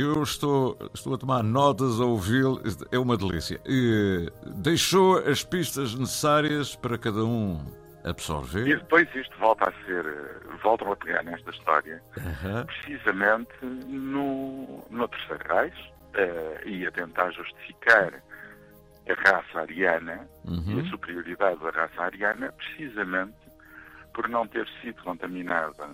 [0.00, 2.62] Eu estou, estou a tomar notas a ouvi-lo,
[2.92, 3.60] é uma delícia.
[3.66, 7.58] E deixou as pistas necessárias para cada um
[8.04, 8.66] absorver.
[8.68, 10.04] E depois isto volta a ser,
[10.62, 12.64] voltam a pegar nesta história, Aham.
[12.66, 18.12] precisamente no, no Terceiro Reich, eh, e a tentar justificar
[19.08, 20.78] a raça ariana Uhum.
[20.78, 23.36] e a superioridade da raça ariana, precisamente
[24.14, 25.88] por não ter sido contaminada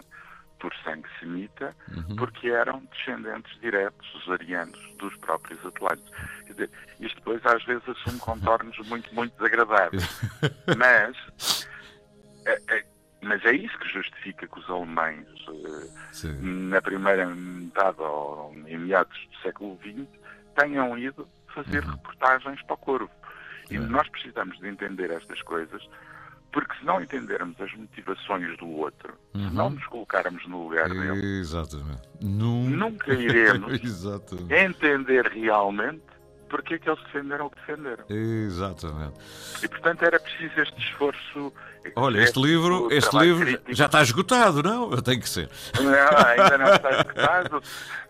[0.65, 2.17] por sangue semita, Uhum.
[2.17, 6.07] porque eram descendentes diretos, os arianos, dos próprios atlantes.
[6.47, 10.03] Quer dizer, isto depois às vezes assume contornos muito, muito desagradáveis.
[10.79, 11.69] Mas
[12.47, 12.85] é, é-
[13.21, 19.19] mas é isso que justifica que os alemães, eh, na primeira metade ou em meados
[19.31, 20.07] do século XX,
[20.57, 21.93] tenham ido fazer Uhum.
[21.93, 23.11] reportagens para o Corvo.
[23.71, 23.79] E É.
[23.81, 25.83] nós precisamos de entender estas coisas,
[26.55, 29.49] porque se não entendermos as motivações do outro, Uhum.
[29.51, 32.01] se não nos colocarmos no lugar dele, Exatamente.
[32.23, 34.55] Num- nunca iremos Exatamente.
[34.55, 36.03] entender realmente
[36.49, 38.05] porque é que eles defenderam o que defenderam.
[38.09, 39.15] Exatamente.
[39.63, 41.53] E portanto era preciso este esforço.
[41.97, 43.75] Olha, este livro, este livro crítico.
[43.75, 44.91] já está esgotado, não?
[45.03, 45.51] Tem que ser.
[45.81, 47.63] Não, ainda não está escutado.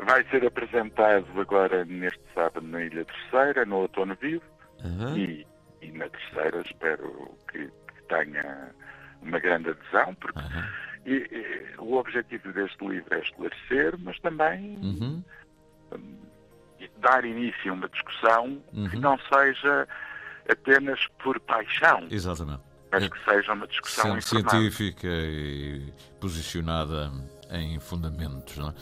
[0.05, 4.43] Vai ser apresentado agora neste sábado na Ilha Terceira, no Outono Vivo.
[4.85, 5.17] Aham.
[5.17, 5.47] E,
[5.81, 7.71] e na Terceira espero que
[8.09, 8.71] tenha
[9.23, 10.41] uma grande adesão, porque
[11.07, 15.23] e- e o objetivo deste livro é esclarecer, mas também Uhum.
[15.93, 16.17] hum,
[16.99, 19.01] dar início a uma discussão que Uhum.
[19.03, 19.87] não seja
[20.51, 22.63] apenas por paixão, Exatamente.
[22.93, 27.11] mas que seja uma discussão científica e posicionada
[27.51, 28.57] em fundamentos.
[28.57, 28.73] Não é?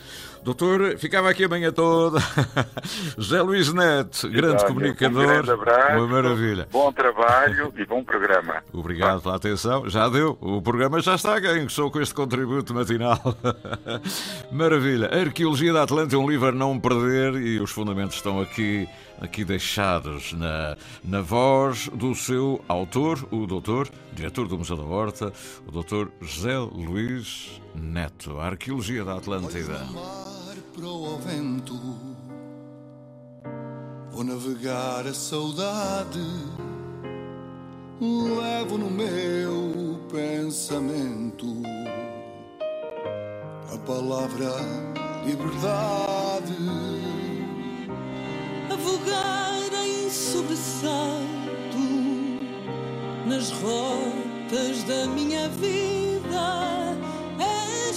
[0.43, 2.19] Doutor, ficava aqui a manhã toda.
[3.17, 5.23] José Luís Neto, grande Olha, comunicador.
[5.23, 6.67] Um grande abraço, Uma maravilha.
[6.71, 8.63] Bom trabalho e bom programa.
[8.71, 9.89] Obrigado pela atenção.
[9.89, 10.37] Já deu.
[10.41, 13.19] O programa já está ganho, só com este contributo matinal.
[14.51, 15.07] Maravilha.
[15.07, 18.87] A Arqueologia da Atlântica é um livro a não perder e os fundamentos estão aqui,
[19.21, 25.31] aqui deixados na, na voz do seu autor, o doutor, diretor do Museu da Horta,
[25.67, 28.39] o doutor José Luís Neto.
[28.53, 29.79] Arqueologia da Atlântida.
[30.75, 31.73] para o vento.
[34.11, 36.19] Vou navegar a saudade,
[37.99, 41.47] levo no meu pensamento
[43.73, 44.51] a palavra
[45.25, 46.53] liberdade.
[48.69, 51.23] a vogar em sobressalto
[53.25, 56.82] nas rotas da minha vida.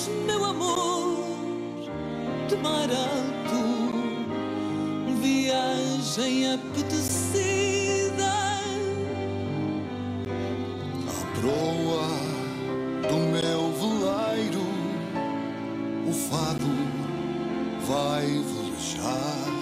[0.09, 1.19] Meu amor
[2.49, 3.63] de mar alto,
[5.21, 8.33] viagem apetecida.
[11.09, 12.09] À proa
[13.09, 14.67] do meu veleiro,
[16.09, 16.73] o fado
[17.89, 19.57] vai velejar.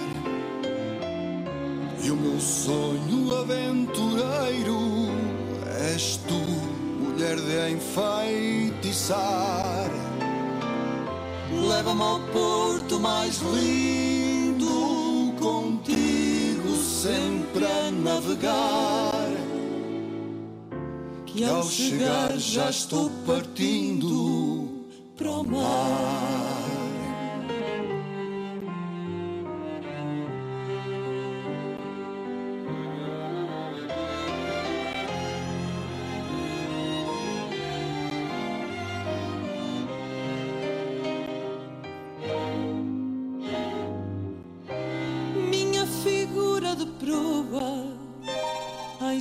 [2.03, 4.79] E o meu sonho aventureiro
[5.91, 6.39] és tu,
[7.01, 9.64] mulher de enfeitiçar.
[11.75, 19.29] Leva-me ao porto mais lindo, contigo sempre a navegar.
[21.25, 24.85] Que ao chegar já estou partindo
[25.17, 26.24] para o mar.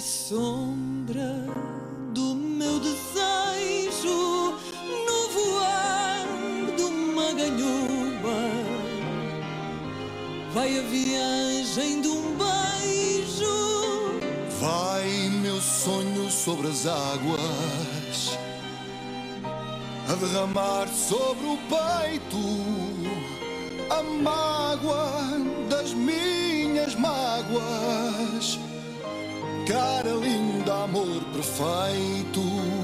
[0.05, 1.35] Sombra
[2.13, 4.53] do meu desejo,
[5.07, 6.27] no voar
[6.77, 8.41] de uma ganhoa,
[10.53, 14.21] vai a viagem de um beijo.
[14.61, 18.39] Vai meu sonho sobre as águas
[20.07, 22.37] a derramar sobre o peito
[23.89, 25.39] a mágoa
[25.71, 28.64] das minhas mágoas.
[29.67, 32.84] Cara linda, amor perfeito.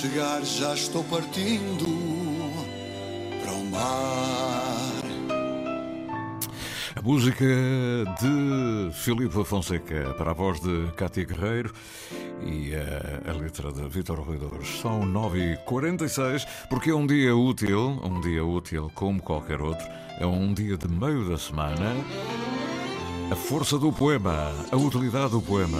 [0.00, 1.84] Chegar já estou partindo
[3.42, 5.02] para o mar.
[6.96, 11.74] A música de Filipe Fonseca para a voz de Cátia Guerreiro
[12.42, 14.80] e a, a letra de Vítor Ruidores.
[14.80, 19.86] São 9h46, porque é um dia útil, um dia útil como qualquer outro,
[20.18, 21.94] é um dia de meio da semana.
[23.30, 25.78] A força do poema, a utilidade do poema.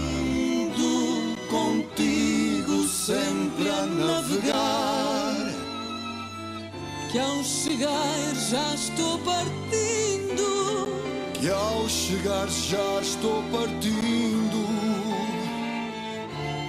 [7.11, 10.87] Que ao chegar já estou partindo.
[11.35, 14.69] Que ao chegar já estou partindo.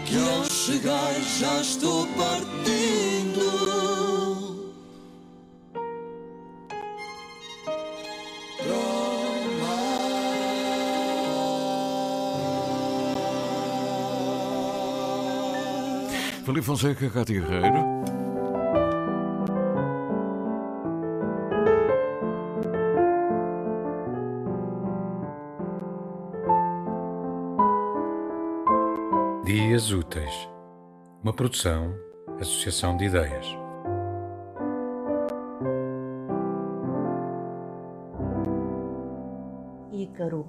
[0.04, 2.42] Que ao chegar já estou partindo.
[16.44, 18.11] Filipe Fonseca, Cátia Guerreiro.
[31.32, 31.96] Uma produção,
[32.42, 33.46] associação de ideias.
[39.94, 40.46] Ícaro.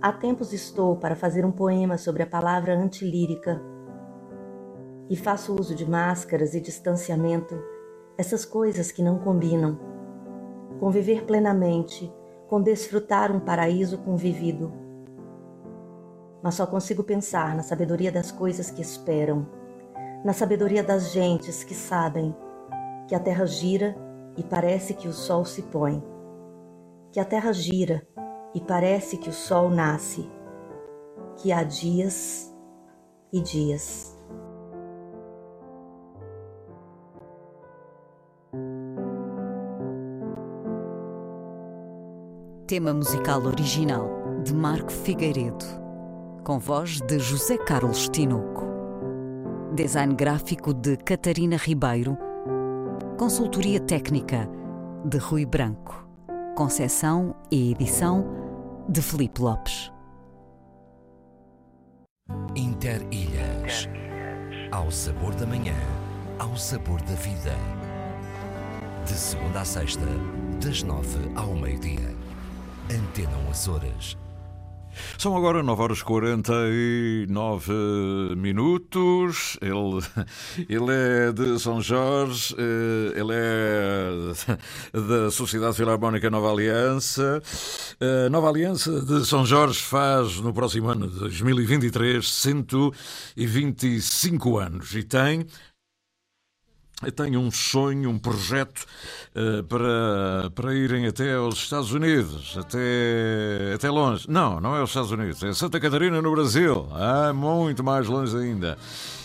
[0.00, 3.60] Há tempos estou para fazer um poema sobre a palavra antilírica
[5.10, 7.60] e faço uso de máscaras e distanciamento,
[8.16, 9.76] essas coisas que não combinam.
[10.78, 12.12] Conviver plenamente,
[12.46, 14.83] com desfrutar um paraíso convivido.
[16.44, 19.48] Mas só consigo pensar na sabedoria das coisas que esperam,
[20.22, 22.36] na sabedoria das gentes que sabem
[23.08, 23.96] que a terra gira
[24.36, 26.04] e parece que o sol se põe,
[27.10, 28.06] que a terra gira
[28.54, 30.30] e parece que o sol nasce,
[31.38, 32.54] que há dias
[33.32, 34.14] e dias.
[42.66, 44.10] Tema musical original
[44.42, 45.83] de Marco Figueiredo,
[46.44, 48.66] com voz de José Carlos Tinoco.
[49.74, 52.18] Design gráfico de Catarina Ribeiro.
[53.18, 54.46] Consultoria técnica
[55.06, 56.06] de Rui Branco.
[56.54, 58.26] Concessão e edição
[58.90, 59.90] de Felipe Lopes.
[62.54, 63.88] Interilhas.
[64.70, 65.74] Ao sabor da manhã,
[66.38, 67.54] ao sabor da vida.
[69.06, 70.06] De segunda a sexta,
[70.62, 72.14] das nove ao meio-dia.
[72.90, 74.14] Antena Açores.
[75.18, 77.72] São agora 9 horas 49
[78.36, 79.58] minutos.
[79.60, 80.00] Ele,
[80.68, 84.10] ele é de São Jorge, eh, ele é
[84.92, 87.40] da Sociedade Filarmónica Nova Aliança.
[88.26, 95.02] A Nova Aliança de São Jorge faz no próximo ano de 2023 125 anos e
[95.02, 95.46] tem
[97.10, 98.86] tem um sonho, um projeto
[99.34, 104.26] uh, para, para irem até aos Estados Unidos, até, até longe.
[104.28, 108.36] Não, não é os Estados Unidos, é Santa Catarina no Brasil, ah, muito mais longe
[108.36, 108.78] ainda.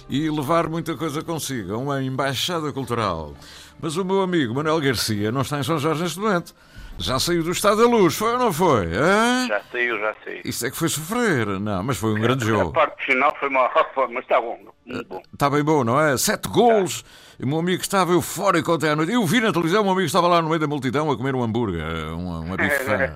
[0.10, 3.34] E levar muita coisa consigo, uma embaixada cultural.
[3.82, 6.54] Mas o meu amigo Manuel Garcia não está em São Jorge neste momento.
[7.00, 8.88] Já saiu do estado da luz, foi ou não foi?
[8.88, 9.48] Hã?
[9.48, 10.42] Já saiu, já saiu.
[10.44, 11.48] Isso é que foi sofrer.
[11.48, 12.72] Não, mas foi um grande jogo.
[12.72, 13.70] A parte final foi uma
[14.12, 14.60] mas está bom.
[14.86, 15.22] Muito bom.
[15.34, 16.18] Está bem bom, não é?
[16.18, 17.00] Sete golos.
[17.00, 19.12] E o meu amigo estava eufórico até à noite.
[19.12, 21.36] Eu vi na televisão, o meu amigo estava lá no meio da multidão a comer
[21.36, 21.84] um hambúrguer,
[22.14, 23.14] uma, uma bifana.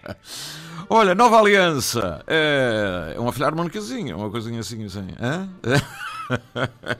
[0.88, 2.22] Olha, Nova Aliança.
[2.26, 5.08] É uma filarmonicazinha, uma coisinha assim, assim.
[5.20, 5.48] Hã?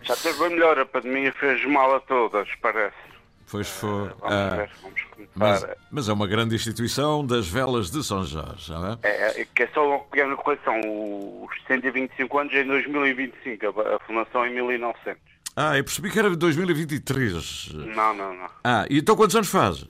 [0.02, 2.94] Já teve bem melhor, a pandemia fez mal a todas, parece.
[3.48, 4.08] Pois foi.
[4.08, 5.32] Vamos Ah, ver, vamos começar.
[5.36, 8.98] mas, mas é uma grande instituição das velas de São Jorge, não é?
[9.04, 10.80] É, é, que é só uma pequena correção.
[10.80, 15.35] Os 125 anos é em 2025, a, a fundação é em 1900.
[15.56, 17.72] Ah, eu percebi que era de 2023.
[17.72, 18.48] Não, não, não.
[18.62, 19.86] Ah, e então quantos anos faz?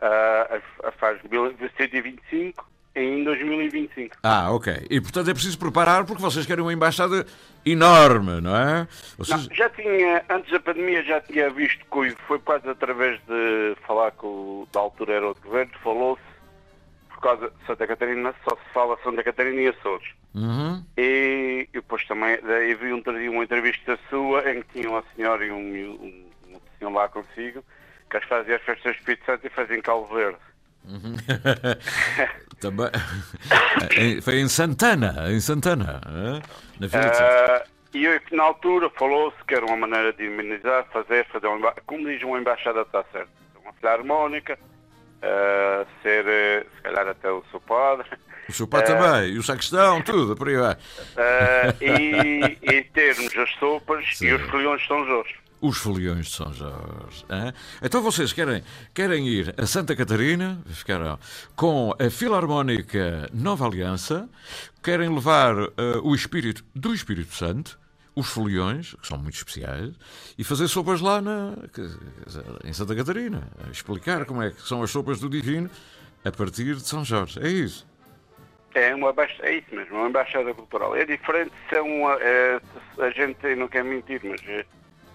[0.00, 2.64] A faz mil- 125
[2.94, 4.16] em 2025.
[4.22, 4.86] Ah, ok.
[4.88, 7.26] E portanto é preciso preparar porque vocês querem uma embaixada
[7.66, 8.86] enorme, não é?
[9.16, 9.48] Vocês...
[9.48, 14.12] Não, já tinha, antes da pandemia, já tinha visto que foi quase através de falar
[14.12, 16.22] com o, da altura era o governo, falou-se,
[17.08, 20.08] por causa de Santa Catarina, só se fala Santa Catarina e Açores.
[20.38, 20.84] Uhum.
[20.96, 25.44] E, e depois também daí vi um, uma entrevista sua em que tinha uma senhora
[25.44, 27.64] e um, um, um senhor lá consigo,
[28.08, 30.38] que as fazia as festas de Espírito Santo e fazia em Cabo Verde.
[30.84, 31.16] Uhum.
[32.60, 32.86] Também...
[33.96, 36.80] Em- Foi em Santana, em Santana, é?
[36.80, 37.12] na Vila.
[37.20, 41.72] Ah, e eu, na altura falou-se que era uma maneira de imunizar, fazer, fazer uma,
[41.86, 43.30] como diz uma embaixada está certo,
[43.62, 44.58] uma filarmónica,
[45.22, 48.06] ah, ser eh, se calhar até o seu padre,
[48.48, 50.76] O seu pai também, e o sacristão, tudo, por aí vai.
[51.16, 55.34] ah, e, e termos as sopas e os colhões de São Jorge.
[55.60, 57.24] os foliões de São Jorge.
[57.30, 57.52] Hein?
[57.82, 58.62] Então vocês querem,
[58.94, 61.18] querem ir a Santa Catarina, ficaram
[61.54, 64.28] com a Filarmónica Nova Aliança,
[64.82, 65.70] querem levar uh,
[66.02, 67.78] o espírito do Espírito Santo,
[68.14, 69.94] os foliões, que são muito especiais,
[70.36, 71.54] e fazer sopas lá na,
[72.64, 73.46] em Santa Catarina.
[73.70, 75.70] Explicar como é que são as sopas do Divino
[76.24, 77.38] a partir de São Jorge.
[77.40, 77.86] É isso.
[78.78, 80.96] É, uma é isso mesmo, uma embaixada cultural.
[80.96, 82.14] É diferente se é uma.
[82.20, 82.60] É,
[82.98, 84.64] a gente não quer mentir, mas é,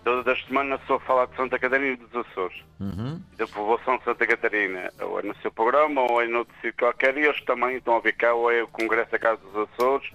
[0.04, 2.58] todas as semanas sou a falar de Santa Catarina e dos Açores.
[2.80, 3.22] Uhum.
[3.38, 4.92] Da povoação de Santa Catarina.
[5.02, 7.18] Ou é no seu programa, ou é no sítio qualquer.
[7.18, 10.10] E eles também estão a ver cá, ou é o Congresso da Casa dos Açores.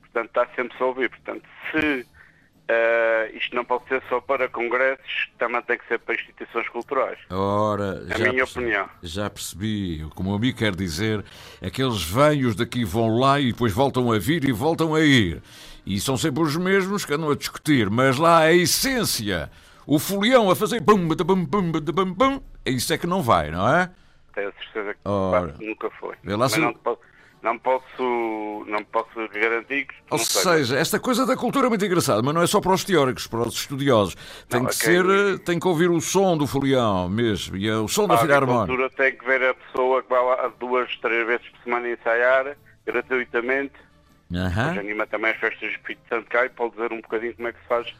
[0.00, 1.10] Portanto, está sempre a ouvir.
[1.10, 2.06] Portanto, se
[2.64, 7.18] Uh, isto não pode ser só para congressos, também tem que ser para instituições culturais.
[7.30, 8.88] Ora, a minha percebi, opinião.
[9.02, 10.06] Já percebi.
[10.14, 11.22] Como o amigo quer dizer,
[11.62, 15.42] aqueles velhos daqui vão lá e depois voltam a vir e voltam a ir.
[15.84, 19.50] E são sempre os mesmos que andam a discutir, mas lá a essência,
[19.86, 23.68] o folião a fazer bum, bum, bum, bum, bum, isso é que não vai, não
[23.68, 23.90] é?
[24.34, 26.16] Tenho certeza que Ora, nunca foi.
[26.22, 26.58] Vê lá se...
[26.58, 27.00] não, posso,
[27.44, 29.94] não posso, não posso garantir que.
[30.10, 32.82] Ou seja, esta coisa da cultura é muito engraçada, mas não é só para os
[32.82, 34.16] teóricos, para os estudiosos.
[34.48, 34.94] Tem não, que okay.
[34.96, 38.72] ser, tem que ouvir o som do folião mesmo, e é o som da filarmónica.
[38.72, 41.90] A cultura tem que ver a pessoa que vai lá duas, três vezes por semana
[41.90, 43.74] ensaiar, gratuitamente.
[44.30, 44.70] Uhum.
[44.70, 47.48] Hoje anima também as festas de Espírito Santo cá e pode dizer um bocadinho como
[47.48, 47.94] é que se faz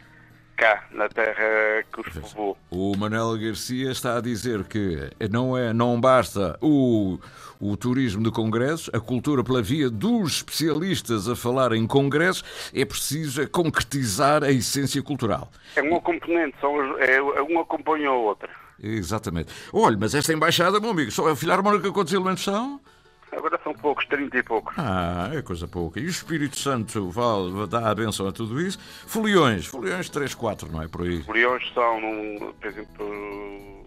[0.57, 2.57] cá, na terra que os povoou.
[2.70, 7.18] O Manuel Garcia está a dizer que não, é, não basta o,
[7.70, 12.44] o turismo de congressos, a cultura pela via dos especialistas a falar em congressos,
[12.74, 15.50] é preciso concretizar a essência cultural.
[15.74, 18.50] É uma componente, só, é, uma acompanha a outra.
[18.82, 19.52] Exatamente.
[19.72, 22.80] Olha, mas esta embaixada, meu amigo, só a Filarmónica quantos elementos são?
[23.32, 24.74] Agora são poucos, 30 e poucos.
[24.78, 25.98] Ah, é coisa pouca.
[25.98, 28.78] E o Espírito Santo vai dar a benção a tudo isso?
[29.06, 31.22] Foliões, foliões 3, 4, não é por aí?
[31.22, 32.00] Foliões são,
[32.60, 33.84] por exemplo,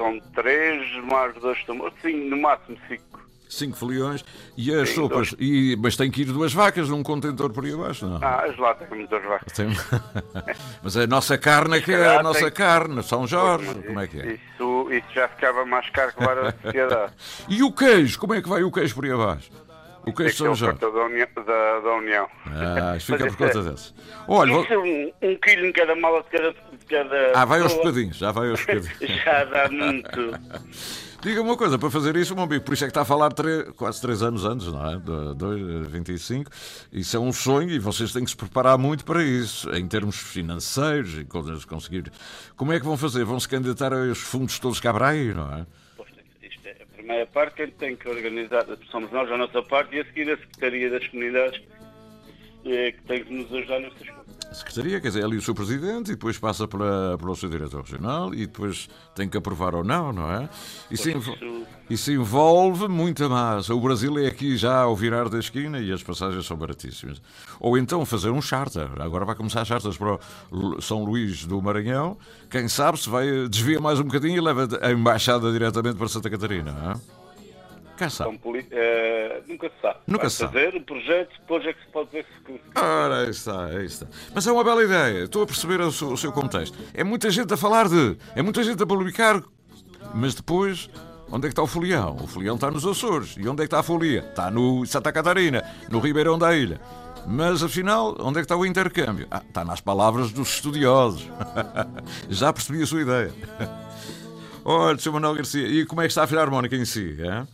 [0.00, 3.10] são 3 mais 2 tambores, sim, no máximo 5
[3.50, 4.24] cinco foliões
[4.56, 5.34] e as Sim, sopas.
[5.36, 8.20] E, mas tem que ir duas vacas num contentor por aí abaixo, não?
[8.22, 9.52] Ah, as lá têm muitas vacas.
[9.52, 9.66] Tem...
[10.80, 12.52] mas a nossa carne é que é a nossa tem...
[12.52, 14.26] carne, São Jorge, pois, como é que é?
[14.34, 17.12] Isso, isso já ficava mais caro que a sociedade.
[17.48, 19.50] e o queijo, como é que vai o queijo por aí abaixo?
[20.06, 20.78] O queijo São Jorge.
[20.78, 21.28] Da União.
[21.34, 22.28] Da, da União.
[22.46, 23.94] Ah, fica por conta é, desse.
[24.26, 24.82] Olha, vou...
[24.82, 27.32] um, um quilo em cada mala de cada, de cada.
[27.34, 28.98] Ah, vai aos bocadinhos, já vai aos bocadinhos.
[29.24, 30.10] já dá muito.
[31.22, 33.30] Diga uma coisa, para fazer isso, meu amigo, por isso é que está a falar
[33.30, 34.96] três, quase 3 anos antes, não é?
[34.96, 36.50] De, de 25.
[36.90, 40.16] Isso é um sonho e vocês têm que se preparar muito para isso, em termos
[40.16, 42.10] financeiros e coisas conseguir.
[42.56, 43.22] Como é que vão fazer?
[43.24, 45.66] Vão se candidatar aos fundos todos Cabrai, não é?
[46.42, 50.00] Isto é a primeira parte, quem tem que organizar, somos nós, a nossa parte, e
[50.00, 51.60] a seguir a Secretaria das Comunidades,
[52.64, 54.39] é, que tem que nos ajudar nessas coisas.
[54.52, 57.48] Secretaria, quer dizer, é ali o seu presidente e depois passa para, para o seu
[57.48, 60.48] diretor regional e depois tem que aprovar ou não, não é?
[60.90, 63.72] Isso, envolve, isso envolve muita massa.
[63.74, 67.22] O Brasil é aqui já ao virar da esquina e as passagens são baratíssimas.
[67.60, 68.90] Ou então fazer um charter.
[69.00, 70.18] Agora vai começar charters para
[70.80, 72.18] São Luís do Maranhão.
[72.50, 76.28] Quem sabe se vai desvia mais um bocadinho e leva a embaixada diretamente para Santa
[76.28, 77.19] Catarina, não é?
[78.06, 79.98] Então, uh, nunca se sabe.
[80.06, 80.52] Nunca Vai se sabe.
[80.52, 82.60] fazer o projeto, depois é que se pode ver se.
[82.74, 84.06] Ora, aí está, aí está.
[84.34, 85.24] Mas é uma bela ideia.
[85.24, 86.76] Estou a perceber o seu, o seu contexto.
[86.94, 88.16] É muita gente a falar de.
[88.34, 89.42] É muita gente a publicar.
[90.14, 90.88] Mas depois.
[91.32, 92.16] Onde é que está o folião?
[92.16, 93.36] O folião está nos Açores.
[93.38, 94.18] E onde é que está a folia?
[94.18, 96.80] Está no Santa Catarina, no Ribeirão da Ilha.
[97.24, 99.28] Mas afinal, onde é que está o intercâmbio?
[99.30, 101.28] Ah, está nas palavras dos estudiosos.
[102.28, 103.32] Já percebi a sua ideia.
[104.64, 105.12] Olha, Sr.
[105.12, 107.16] Manuel Garcia, e como é que está a Filarmónica em si?
[107.20, 107.46] É?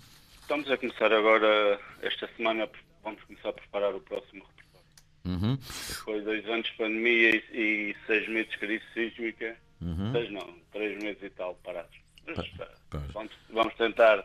[0.47, 2.69] Estamos a começar agora, esta semana,
[3.03, 4.89] vamos começar a preparar o próximo repertório.
[5.25, 5.59] Uhum.
[6.05, 9.57] Foi dois anos de pandemia e, e seis meses de crise sísmica.
[9.81, 10.13] Uhum.
[10.13, 11.99] Seis não, três meses e tal parados.
[12.29, 12.49] Mas,
[13.13, 14.25] vamos, vamos, tentar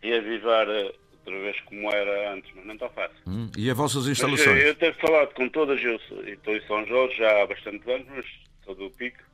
[0.00, 3.18] reavivar eh, outra vez como era antes, mas não está fácil.
[3.26, 3.50] Uhum.
[3.58, 4.46] E as vossas instalações?
[4.46, 8.06] Mas, eu tenho falado com todas, eu estou em São Jorge já há bastante anos,
[8.14, 8.26] mas
[8.64, 9.24] sou do Pico.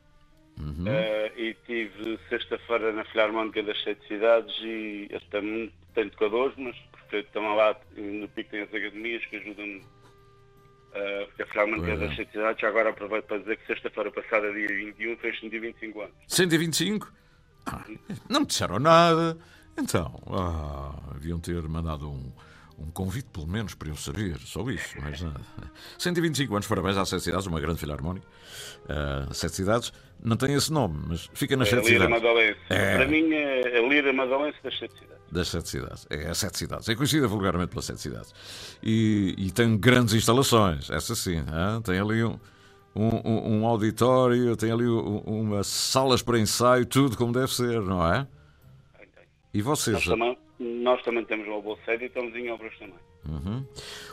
[0.58, 0.84] Uhum.
[0.84, 6.76] Uh, e tive sexta-feira na Filarmónica das Sete Cidades e até muito tem tocadores, mas
[6.92, 11.96] porque estão lá no Pico tem as academias que ajudam-me uh, porque a Filarmónica é.
[11.96, 16.00] das Sete Cidades já agora aproveito para dizer que sexta-feira passada, dia 21, fez 125
[16.00, 16.14] anos.
[16.28, 17.12] 125?
[17.66, 17.84] Ah,
[18.28, 19.36] não me disseram nada.
[19.76, 22.32] Então, ah, haviam ter mandado um,
[22.78, 25.40] um convite, pelo menos, para eu saber, só isso, mais nada.
[25.98, 28.26] 125 anos, parabéns às Sete Cidades, uma grande filarmónica.
[28.84, 32.22] Uh, Sete Cidades não tem esse nome, mas fica nas é Sete Cidades.
[32.70, 32.96] É...
[32.96, 35.22] Para mim é a Lira Madalense das Sete Cidades.
[35.30, 36.06] Das Sete Cidades.
[36.10, 36.88] É as Sete Cidades.
[36.88, 38.34] É conhecida vulgarmente pelas Sete Cidades.
[38.82, 41.44] E, e tem grandes instalações, essa sim.
[41.84, 42.38] Tem ali um,
[42.96, 48.06] um, um, auditório, tem ali um, umas salas para ensaio, tudo como deve ser, não
[48.06, 48.26] é?
[49.54, 49.94] E vocês?
[49.94, 52.96] Nós também, nós também temos uma boa sede e estamos em obras também.
[53.28, 53.64] Uhum.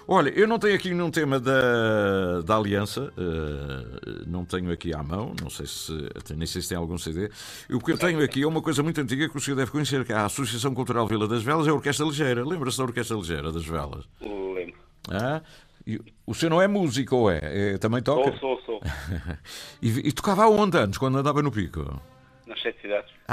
[0.07, 5.01] Olha, eu não tenho aqui nenhum tema da, da Aliança, uh, não tenho aqui à
[5.01, 5.91] mão, não sei se
[6.35, 7.29] nem sei se tem algum CD.
[7.71, 10.05] O que eu tenho aqui é uma coisa muito antiga que o senhor deve conhecer,
[10.05, 12.45] que é a Associação Cultural Vila das Velas, é a Orquestra Ligeira.
[12.45, 14.07] Lembra-se da Orquestra Ligeira das Velas?
[14.21, 14.75] Lembro.
[15.09, 15.41] Ah?
[15.87, 17.39] E o senhor não é músico, ou é?
[17.73, 18.37] é também toca?
[18.37, 18.81] Sou, sou, sou.
[19.81, 21.99] e, e tocava há onde anos, quando andava no pico?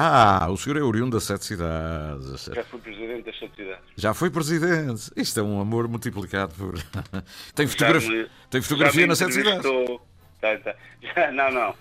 [0.01, 2.49] Ah, o senhor é oriundo das sete cidades.
[2.55, 3.85] Já fui presidente das sete cidades.
[3.97, 5.11] Já foi presidente.
[5.17, 6.75] Isto é um amor multiplicado por.
[7.53, 9.65] tem, fotografia, me, tem fotografia nas sete cidades?
[10.41, 10.77] Tá, tá.
[11.03, 11.75] Já, não, não.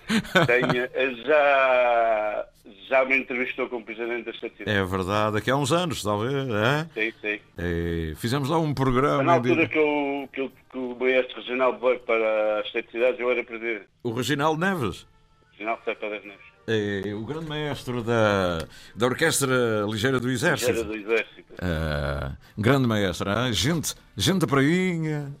[0.46, 2.46] Tenho, já,
[2.88, 4.80] já me entrevistou como presidente das sete cidades.
[4.80, 6.34] É verdade, aqui há uns anos, talvez.
[6.34, 6.88] É?
[6.92, 7.40] Sim, sim.
[7.56, 9.22] É, fizemos lá um programa.
[9.22, 9.72] Na altura de...
[9.72, 13.44] que, eu, que, eu, que o maestro regional veio para as sete cidades, eu era
[13.44, 13.84] presidente.
[14.02, 15.06] O Reginaldo Neves?
[15.52, 18.58] Reginaldo Sepa das Neves é o grande maestro da,
[18.94, 20.70] da Orquestra Ligeira do Exército.
[20.70, 21.54] Ligeira do Exército.
[21.54, 23.52] Uh, grande maestro, hein?
[23.52, 25.32] gente, gente prainha.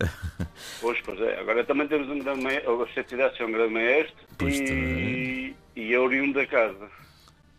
[0.80, 1.38] Pois, pois é.
[1.40, 4.16] Agora também temos um grande maestro, sete cidades são um grande maestro
[4.48, 6.88] e, e é oriundo da casa.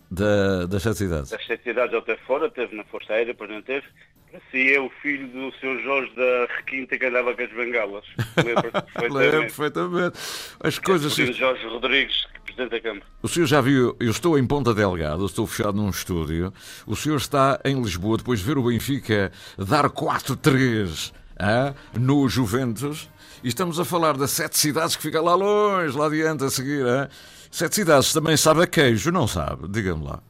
[0.09, 1.29] Da, das sete cidades?
[1.29, 3.85] Das sete cidades até fora, teve na Força Aérea, depois não teve.
[4.33, 5.81] Assim é o filho do Sr.
[5.83, 8.05] Jorge da Requinta que andava com as bengalas.
[8.37, 9.13] Lembro perfeitamente.
[9.13, 10.19] Lembro perfeitamente.
[10.59, 11.17] As é coisas.
[11.17, 13.05] O Jorge Rodrigues, Presidente da Câmara.
[13.23, 16.53] O senhor já viu, eu estou em Ponta Delgada, estou fechado num estúdio.
[16.85, 23.09] O senhor está em Lisboa, depois de ver o Benfica dar 4-3 ah, no Juventus.
[23.43, 26.85] E estamos a falar das sete cidades que ficam lá longe, lá adiante a seguir.
[26.85, 27.09] Ah.
[27.49, 29.67] Sete cidades também sabe a queijo, não sabe?
[29.69, 30.21] Diga-me lá.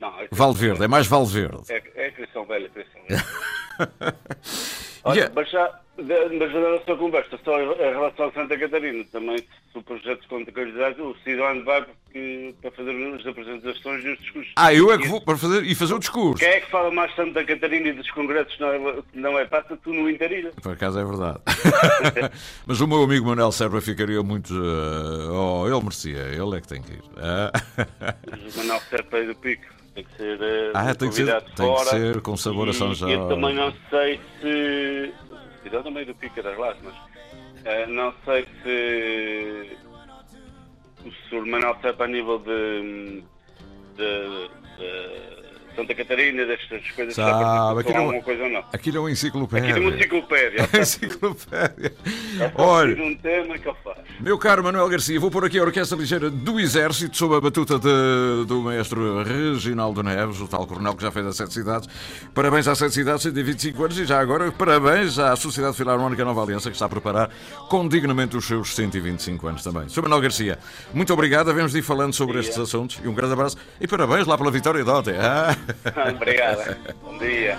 [0.00, 1.62] Não, é Valverde, é mais Valverde.
[1.68, 4.16] É, é Criação Velha, Criação Velha.
[5.04, 5.32] Olha, yeah.
[5.34, 9.82] mas já mas na nossa conversa, só em relação a Santa Catarina, também se o
[9.82, 14.52] projeto de conta qualidade, o Cidadão vai porque, para fazer as apresentações e os discursos.
[14.56, 16.38] Ah, eu é que vou para fazer e fazer o discurso.
[16.38, 19.76] Quem é que fala mais Santa Catarina e dos congressos não é, não é passa
[19.76, 20.52] tu no Interilha?
[20.62, 21.40] Por acaso é verdade.
[22.66, 24.54] mas o meu amigo Manuel Serra ficaria muito.
[24.54, 27.02] Uh, oh, ele merecia, ele é que tem que ir.
[28.30, 29.79] mas o Manuel Serra é do Pico.
[29.94, 32.94] Tem que ser uh, ah, tem que ser, tem que ser com sabor a São
[32.94, 33.10] João.
[33.10, 35.12] Eu também não sei se
[35.62, 36.94] cidade no meio do Pica das Lágrimas.
[36.94, 39.76] Uh, não sei se
[41.04, 41.46] o Sr.
[41.46, 43.22] Manuel Sepa a nível de,
[43.96, 45.39] de, de
[45.74, 48.64] Santa Catarina, destas coisas Sabe, aquilo, alguma coisa ou não.
[48.72, 49.70] Aquilo é uma enciclopédia.
[49.70, 50.68] Aquilo é uma enciclopédia.
[50.72, 51.92] É enciclopédia.
[52.40, 54.00] É Olha, um tema que eu faço.
[54.20, 57.78] Meu caro Manuel Garcia, vou pôr aqui a Orquestra Ligeira do Exército sob a batuta
[57.78, 61.88] de, do maestro Reginaldo Neves, o tal coronel que já fez as sete cidades.
[62.34, 66.70] Parabéns às sete cidades, 125 anos, e já agora parabéns à Sociedade Filarmónica Nova Aliança,
[66.70, 67.30] que está a preparar
[67.68, 69.88] com dignamente os seus 125 anos também.
[69.88, 70.02] Sr.
[70.02, 70.58] Manuel Garcia,
[70.92, 74.26] muito obrigado, havemos de ir falando sobre estes assuntos, e um grande abraço, e parabéns
[74.26, 75.14] lá pela vitória de ontem.
[75.18, 75.56] Ah.
[76.14, 76.78] Obrigada.
[77.02, 77.58] Bom dia.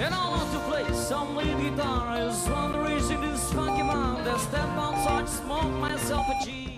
[0.00, 2.08] And I want to play some lead guitar.
[2.08, 6.69] I was wondering this funky man that step outside, smoke myself a cheese.